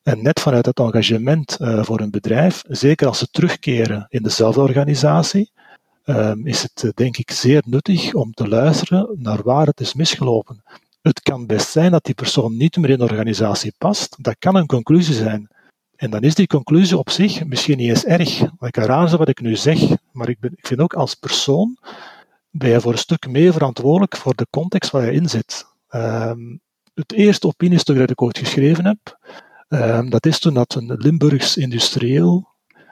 En 0.04 0.22
net 0.22 0.40
vanuit 0.40 0.66
het 0.66 0.80
engagement 0.80 1.58
uh, 1.62 1.84
voor 1.84 2.00
een 2.00 2.12
bedrijf, 2.12 2.64
zeker 2.68 3.08
als 3.08 3.18
ze 3.18 3.28
terugkeren 3.32 4.06
in 4.10 4.24
dezelfde 4.24 4.62
organisatie, 4.62 5.52
uh, 6.06 6.32
is 6.44 6.62
het 6.62 6.84
uh, 6.84 6.92
denk 6.96 7.18
ik 7.18 7.32
zeer 7.32 7.64
nuttig 7.66 8.14
om 8.14 8.34
te 8.34 8.48
luisteren 8.48 9.10
naar 9.18 9.44
waar 9.44 9.66
het 9.66 9.80
is 9.80 9.94
misgelopen. 9.94 10.64
Het 11.02 11.22
kan 11.22 11.46
best 11.46 11.70
zijn 11.70 11.92
dat 11.92 12.04
die 12.04 12.16
persoon 12.16 12.58
niet 12.58 12.78
meer 12.78 12.90
in 12.90 12.98
de 12.98 13.04
organisatie 13.04 13.74
past. 13.78 14.16
Dat 14.20 14.36
kan 14.40 14.56
een 14.56 14.66
conclusie 14.66 15.14
zijn. 15.14 15.48
En 15.96 16.10
dan 16.10 16.22
is 16.22 16.36
die 16.36 16.48
conclusie 16.48 16.98
op 16.98 17.10
zich 17.10 17.46
misschien 17.46 17.78
niet 17.78 17.90
eens 17.90 18.06
erg. 18.06 18.42
Ik 18.60 18.76
raar 18.76 19.18
wat 19.18 19.28
ik 19.28 19.42
nu 19.42 19.56
zeg, 19.56 19.80
maar 20.12 20.30
ik, 20.30 20.40
ben, 20.40 20.52
ik 20.56 20.68
vind 20.68 20.80
ook 20.80 20.94
als 20.94 21.16
persoon 21.16 21.78
ben 22.58 22.70
je 22.70 22.82
voor 22.82 22.92
een 22.92 22.98
stuk 22.98 23.28
mee 23.28 23.52
verantwoordelijk 23.52 24.18
voor 24.18 24.36
de 24.36 24.48
context 24.50 24.92
waar 24.92 25.06
je 25.06 25.12
in 25.12 25.30
zit. 25.30 25.66
Um, 25.90 26.62
het 26.94 27.14
eerste 27.14 27.48
opiniestuk 27.48 27.98
dat 27.98 28.10
ik 28.10 28.22
ooit 28.22 28.38
geschreven 28.38 28.86
heb, 28.86 29.20
um, 29.70 30.10
dat 30.10 30.26
is 30.26 30.40
toen 30.40 30.54
dat 30.54 30.76
een 30.76 30.94
Limburgs 30.98 31.58
industrieel 31.58 32.48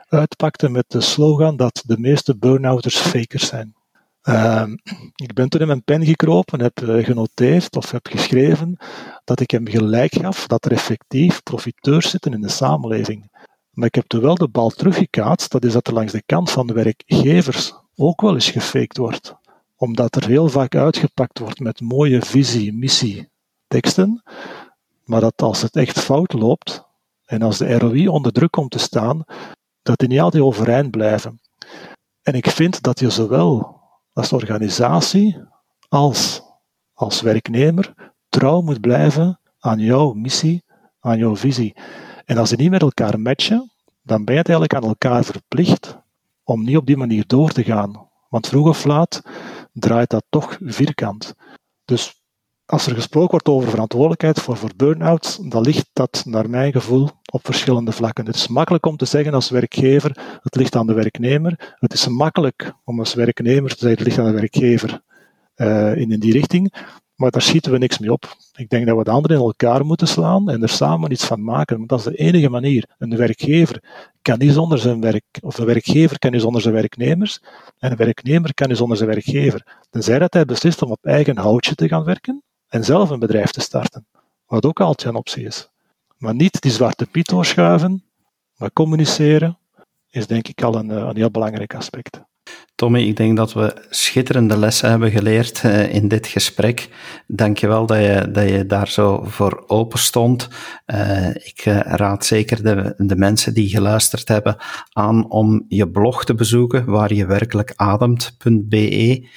uitpakte 0.07 0.69
met 0.69 0.85
de 0.87 1.01
slogan 1.01 1.57
dat 1.57 1.83
de 1.85 1.97
meeste 1.97 2.37
burn-outers 2.37 2.97
fakers 2.97 3.47
zijn. 3.47 3.75
Um, 4.23 4.79
ik 5.15 5.33
ben 5.33 5.49
toen 5.49 5.61
in 5.61 5.67
mijn 5.67 5.83
pen 5.83 6.05
gekropen 6.05 6.59
en 6.59 6.63
heb 6.63 6.81
uh, 6.81 7.05
genoteerd 7.05 7.75
of 7.75 7.91
heb 7.91 8.07
geschreven 8.07 8.77
dat 9.23 9.39
ik 9.39 9.51
hem 9.51 9.67
gelijk 9.67 10.13
gaf 10.15 10.47
dat 10.47 10.65
er 10.65 10.71
effectief 10.71 11.43
profiteurs 11.43 12.09
zitten 12.09 12.33
in 12.33 12.41
de 12.41 12.49
samenleving. 12.49 13.29
Maar 13.71 13.87
ik 13.87 13.95
heb 13.95 14.07
toen 14.07 14.21
wel 14.21 14.35
de 14.35 14.47
bal 14.47 14.69
teruggekaatst, 14.69 15.51
dat 15.51 15.65
is 15.65 15.73
dat 15.73 15.87
er 15.87 15.93
langs 15.93 16.11
de 16.11 16.23
kant 16.25 16.51
van 16.51 16.67
de 16.67 16.73
werkgevers 16.73 17.73
ook 17.95 18.21
wel 18.21 18.33
eens 18.33 18.49
gefaked 18.49 18.97
wordt 18.97 19.35
omdat 19.75 20.15
er 20.15 20.27
heel 20.27 20.49
vaak 20.49 20.75
uitgepakt 20.75 21.39
wordt 21.39 21.59
met 21.59 21.81
mooie 21.81 22.21
visie, 22.21 22.73
missie, 22.73 23.29
teksten, 23.67 24.23
maar 25.03 25.21
dat 25.21 25.41
als 25.41 25.61
het 25.61 25.75
echt 25.75 25.99
fout 25.99 26.33
loopt 26.33 26.85
en 27.25 27.41
als 27.41 27.57
de 27.57 27.77
ROI 27.77 28.07
onder 28.07 28.31
druk 28.31 28.51
komt 28.51 28.71
te 28.71 28.79
staan, 28.79 29.23
dat 29.81 29.99
die 29.99 30.07
niet 30.07 30.19
altijd 30.19 30.43
overeind 30.43 30.91
blijven. 30.91 31.41
En 32.21 32.33
ik 32.33 32.49
vind 32.49 32.81
dat 32.81 32.99
je 32.99 33.09
zowel 33.09 33.79
als 34.13 34.33
organisatie 34.33 35.37
als 35.89 36.43
als 36.93 37.21
werknemer 37.21 37.93
trouw 38.29 38.61
moet 38.61 38.81
blijven 38.81 39.39
aan 39.59 39.79
jouw 39.79 40.13
missie, 40.13 40.63
aan 40.99 41.17
jouw 41.17 41.35
visie. 41.35 41.75
En 42.25 42.37
als 42.37 42.49
die 42.49 42.57
niet 42.57 42.69
met 42.69 42.81
elkaar 42.81 43.19
matchen, 43.19 43.71
dan 44.01 44.23
ben 44.23 44.33
je 44.33 44.39
het 44.39 44.49
eigenlijk 44.49 44.83
aan 44.83 44.89
elkaar 44.89 45.23
verplicht 45.23 45.97
om 46.43 46.63
niet 46.63 46.77
op 46.77 46.85
die 46.85 46.97
manier 46.97 47.23
door 47.27 47.51
te 47.51 47.63
gaan. 47.63 48.09
Want 48.29 48.47
vroeg 48.47 48.67
of 48.67 48.85
laat 48.85 49.21
draait 49.79 50.09
dat 50.09 50.25
toch 50.29 50.57
vierkant. 50.61 51.33
Dus 51.85 52.23
als 52.65 52.87
er 52.87 52.95
gesproken 52.95 53.31
wordt 53.31 53.47
over 53.47 53.69
verantwoordelijkheid 53.69 54.39
voor, 54.39 54.57
voor 54.57 54.71
burn-out, 54.75 55.51
dan 55.51 55.61
ligt 55.61 55.89
dat 55.93 56.23
naar 56.25 56.49
mijn 56.49 56.71
gevoel 56.71 57.09
op 57.31 57.45
verschillende 57.45 57.91
vlakken. 57.91 58.25
Het 58.25 58.35
is 58.35 58.47
makkelijk 58.47 58.85
om 58.85 58.97
te 58.97 59.05
zeggen 59.05 59.33
als 59.33 59.49
werkgever, 59.49 60.39
het 60.41 60.55
ligt 60.55 60.75
aan 60.75 60.87
de 60.87 60.93
werknemer. 60.93 61.75
Het 61.79 61.93
is 61.93 62.07
makkelijk 62.07 62.73
om 62.83 62.99
als 62.99 63.13
werknemer 63.13 63.69
te 63.69 63.77
zeggen, 63.79 63.97
het 63.97 64.07
ligt 64.07 64.19
aan 64.19 64.25
de 64.25 64.39
werkgever 64.39 65.01
in, 65.97 66.11
in 66.11 66.19
die 66.19 66.33
richting. 66.33 66.73
Maar 67.15 67.31
daar 67.31 67.41
schieten 67.41 67.71
we 67.71 67.77
niks 67.77 67.99
mee 67.99 68.11
op. 68.11 68.35
Ik 68.55 68.69
denk 68.69 68.85
dat 68.85 68.97
we 68.97 69.03
de 69.03 69.11
anderen 69.11 69.37
in 69.37 69.43
elkaar 69.43 69.85
moeten 69.85 70.07
slaan 70.07 70.49
en 70.49 70.61
er 70.61 70.69
samen 70.69 71.11
iets 71.11 71.25
van 71.25 71.43
maken. 71.43 71.77
Want 71.77 71.89
dat 71.89 71.99
is 71.99 72.05
de 72.05 72.15
enige 72.15 72.49
manier. 72.49 72.89
Een 72.97 73.17
werkgever 73.17 73.83
kan 74.21 74.37
niet 74.37 74.53
zonder 74.53 74.79
zijn 74.79 75.01
werk, 75.01 75.23
of 75.41 75.57
een 75.57 75.65
werkgever 75.65 76.19
kan 76.19 76.31
niet 76.31 76.41
zonder 76.41 76.61
zijn 76.61 76.73
werknemers, 76.73 77.41
en 77.79 77.91
een 77.91 77.97
werknemer 77.97 78.53
kan 78.53 78.67
niet 78.67 78.77
zonder 78.77 78.97
zijn 78.97 79.09
werkgever. 79.09 79.83
Tenzij 79.89 80.19
dat 80.19 80.33
hij 80.33 80.45
beslist 80.45 80.81
om 80.81 80.91
op 80.91 81.05
eigen 81.05 81.37
houtje 81.37 81.75
te 81.75 81.87
gaan 81.87 82.03
werken 82.03 82.43
en 82.67 82.83
zelf 82.83 83.09
een 83.09 83.19
bedrijf 83.19 83.51
te 83.51 83.61
starten. 83.61 84.07
Wat 84.45 84.65
ook 84.65 84.79
altijd 84.79 85.09
een 85.09 85.15
optie 85.15 85.45
is. 85.45 85.69
Maar 86.17 86.35
niet 86.35 86.61
die 86.61 86.71
zwarte 86.71 87.05
piet 87.05 87.27
doorschuiven, 87.27 88.03
maar 88.57 88.73
communiceren 88.73 89.57
is 90.09 90.27
denk 90.27 90.47
ik 90.47 90.63
al 90.63 90.75
een, 90.75 90.91
eh, 90.91 90.97
een 90.97 91.15
heel 91.15 91.31
belangrijk 91.31 91.75
aspect. 91.75 92.21
Tommy, 92.75 93.01
ik 93.01 93.17
denk 93.17 93.37
dat 93.37 93.53
we 93.53 93.85
schitterende 93.89 94.57
lessen 94.57 94.89
hebben 94.89 95.11
geleerd 95.11 95.63
uh, 95.65 95.93
in 95.93 96.07
dit 96.07 96.27
gesprek. 96.27 96.89
Dank 97.27 97.57
je 97.57 97.67
wel 97.67 97.85
dat 97.85 97.97
je, 97.97 98.29
dat 98.31 98.49
je 98.49 98.65
daar 98.65 98.87
zo 98.87 99.23
voor 99.23 99.63
open 99.67 99.99
stond. 99.99 100.49
Uh, 100.85 101.29
ik 101.29 101.65
uh, 101.67 101.79
raad 101.79 102.25
zeker 102.25 102.63
de, 102.63 102.93
de 102.97 103.15
mensen 103.15 103.53
die 103.53 103.69
geluisterd 103.69 104.27
hebben 104.27 104.55
aan 104.91 105.29
om 105.29 105.65
je 105.67 105.89
blog 105.89 106.25
te 106.25 106.33
bezoeken, 106.33 106.85
waar 106.85 107.13
je 107.13 107.25
werkelijk 107.25 107.73
ademt.be. 107.75 109.27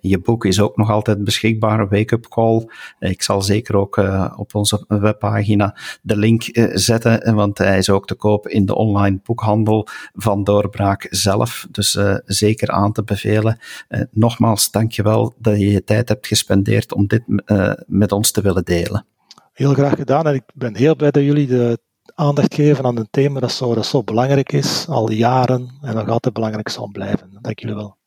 je 0.00 0.18
boek 0.18 0.44
is 0.44 0.60
ook 0.60 0.76
nog 0.76 0.90
altijd 0.90 1.24
beschikbaar, 1.24 1.88
Wake 1.88 2.14
Up 2.14 2.28
Call. 2.28 2.68
ik 2.98 3.22
zal 3.22 3.42
zeker 3.42 3.76
ook 3.76 3.96
op 4.36 4.54
onze 4.54 4.84
webpagina 4.88 5.76
de 6.02 6.16
link 6.16 6.42
zetten, 6.72 7.34
want 7.34 7.58
hij 7.58 7.78
is 7.78 7.90
ook 7.90 8.06
te 8.06 8.14
koop 8.14 8.48
in 8.48 8.66
de 8.66 8.74
online 8.74 9.20
boekhandel 9.22 9.86
van 10.14 10.44
Doorbraak 10.44 11.06
zelf. 11.10 11.66
Dus 11.70 11.98
zeker 12.24 12.51
aan 12.60 12.82
aan 12.82 12.92
te 12.92 13.02
bevelen. 13.02 13.58
Uh, 13.88 14.00
nogmaals, 14.10 14.70
dankjewel 14.70 15.34
dat 15.38 15.58
je 15.58 15.70
je 15.70 15.84
tijd 15.84 16.08
hebt 16.08 16.26
gespendeerd 16.26 16.94
om 16.94 17.06
dit 17.06 17.22
uh, 17.26 17.72
met 17.86 18.12
ons 18.12 18.30
te 18.30 18.40
willen 18.40 18.64
delen. 18.64 19.06
Heel 19.52 19.74
graag 19.74 19.94
gedaan 19.94 20.26
en 20.26 20.34
ik 20.34 20.42
ben 20.54 20.76
heel 20.76 20.96
blij 20.96 21.10
dat 21.10 21.22
jullie 21.22 21.46
de 21.46 21.78
aandacht 22.14 22.54
geven 22.54 22.84
aan 22.84 22.96
een 22.96 23.08
thema 23.10 23.40
dat 23.40 23.52
zo, 23.52 23.74
dat 23.74 23.86
zo 23.86 24.02
belangrijk 24.02 24.52
is, 24.52 24.86
al 24.88 25.10
jaren 25.10 25.70
en 25.80 25.94
nog 25.94 26.08
altijd 26.08 26.34
belangrijk 26.34 26.68
zal 26.68 26.88
blijven. 26.88 27.38
Dank 27.40 27.58
jullie 27.58 27.76
wel. 27.76 28.00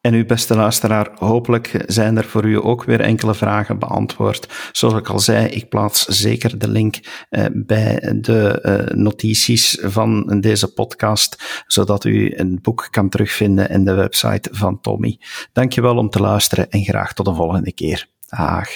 En 0.00 0.14
uw 0.14 0.26
beste 0.26 0.54
luisteraar, 0.54 1.10
hopelijk 1.14 1.84
zijn 1.86 2.16
er 2.16 2.24
voor 2.24 2.44
u 2.44 2.64
ook 2.64 2.84
weer 2.84 3.00
enkele 3.00 3.34
vragen 3.34 3.78
beantwoord. 3.78 4.70
Zoals 4.72 4.94
ik 4.94 5.08
al 5.08 5.18
zei, 5.18 5.46
ik 5.46 5.68
plaats 5.68 6.04
zeker 6.04 6.58
de 6.58 6.68
link 6.68 6.98
eh, 7.28 7.44
bij 7.52 8.18
de 8.20 8.60
eh, 8.60 8.96
notities 8.96 9.78
van 9.82 10.40
deze 10.40 10.72
podcast, 10.72 11.62
zodat 11.66 12.04
u 12.04 12.32
een 12.36 12.58
boek 12.62 12.88
kan 12.90 13.08
terugvinden 13.08 13.68
in 13.70 13.84
de 13.84 13.94
website 13.94 14.48
van 14.52 14.80
Tommy. 14.80 15.20
Dankjewel 15.52 15.96
om 15.96 16.10
te 16.10 16.20
luisteren 16.20 16.70
en 16.70 16.84
graag 16.84 17.12
tot 17.12 17.26
de 17.26 17.34
volgende 17.34 17.72
keer. 17.72 18.08
Dag. 18.28 18.68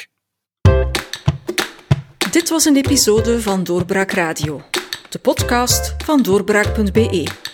Dit 2.30 2.48
was 2.48 2.64
een 2.64 2.76
episode 2.76 3.40
van 3.40 3.64
Doorbraak 3.64 4.10
Radio, 4.10 4.62
de 5.08 5.18
podcast 5.18 5.94
van 6.04 6.22
doorbraak.be. 6.22 7.53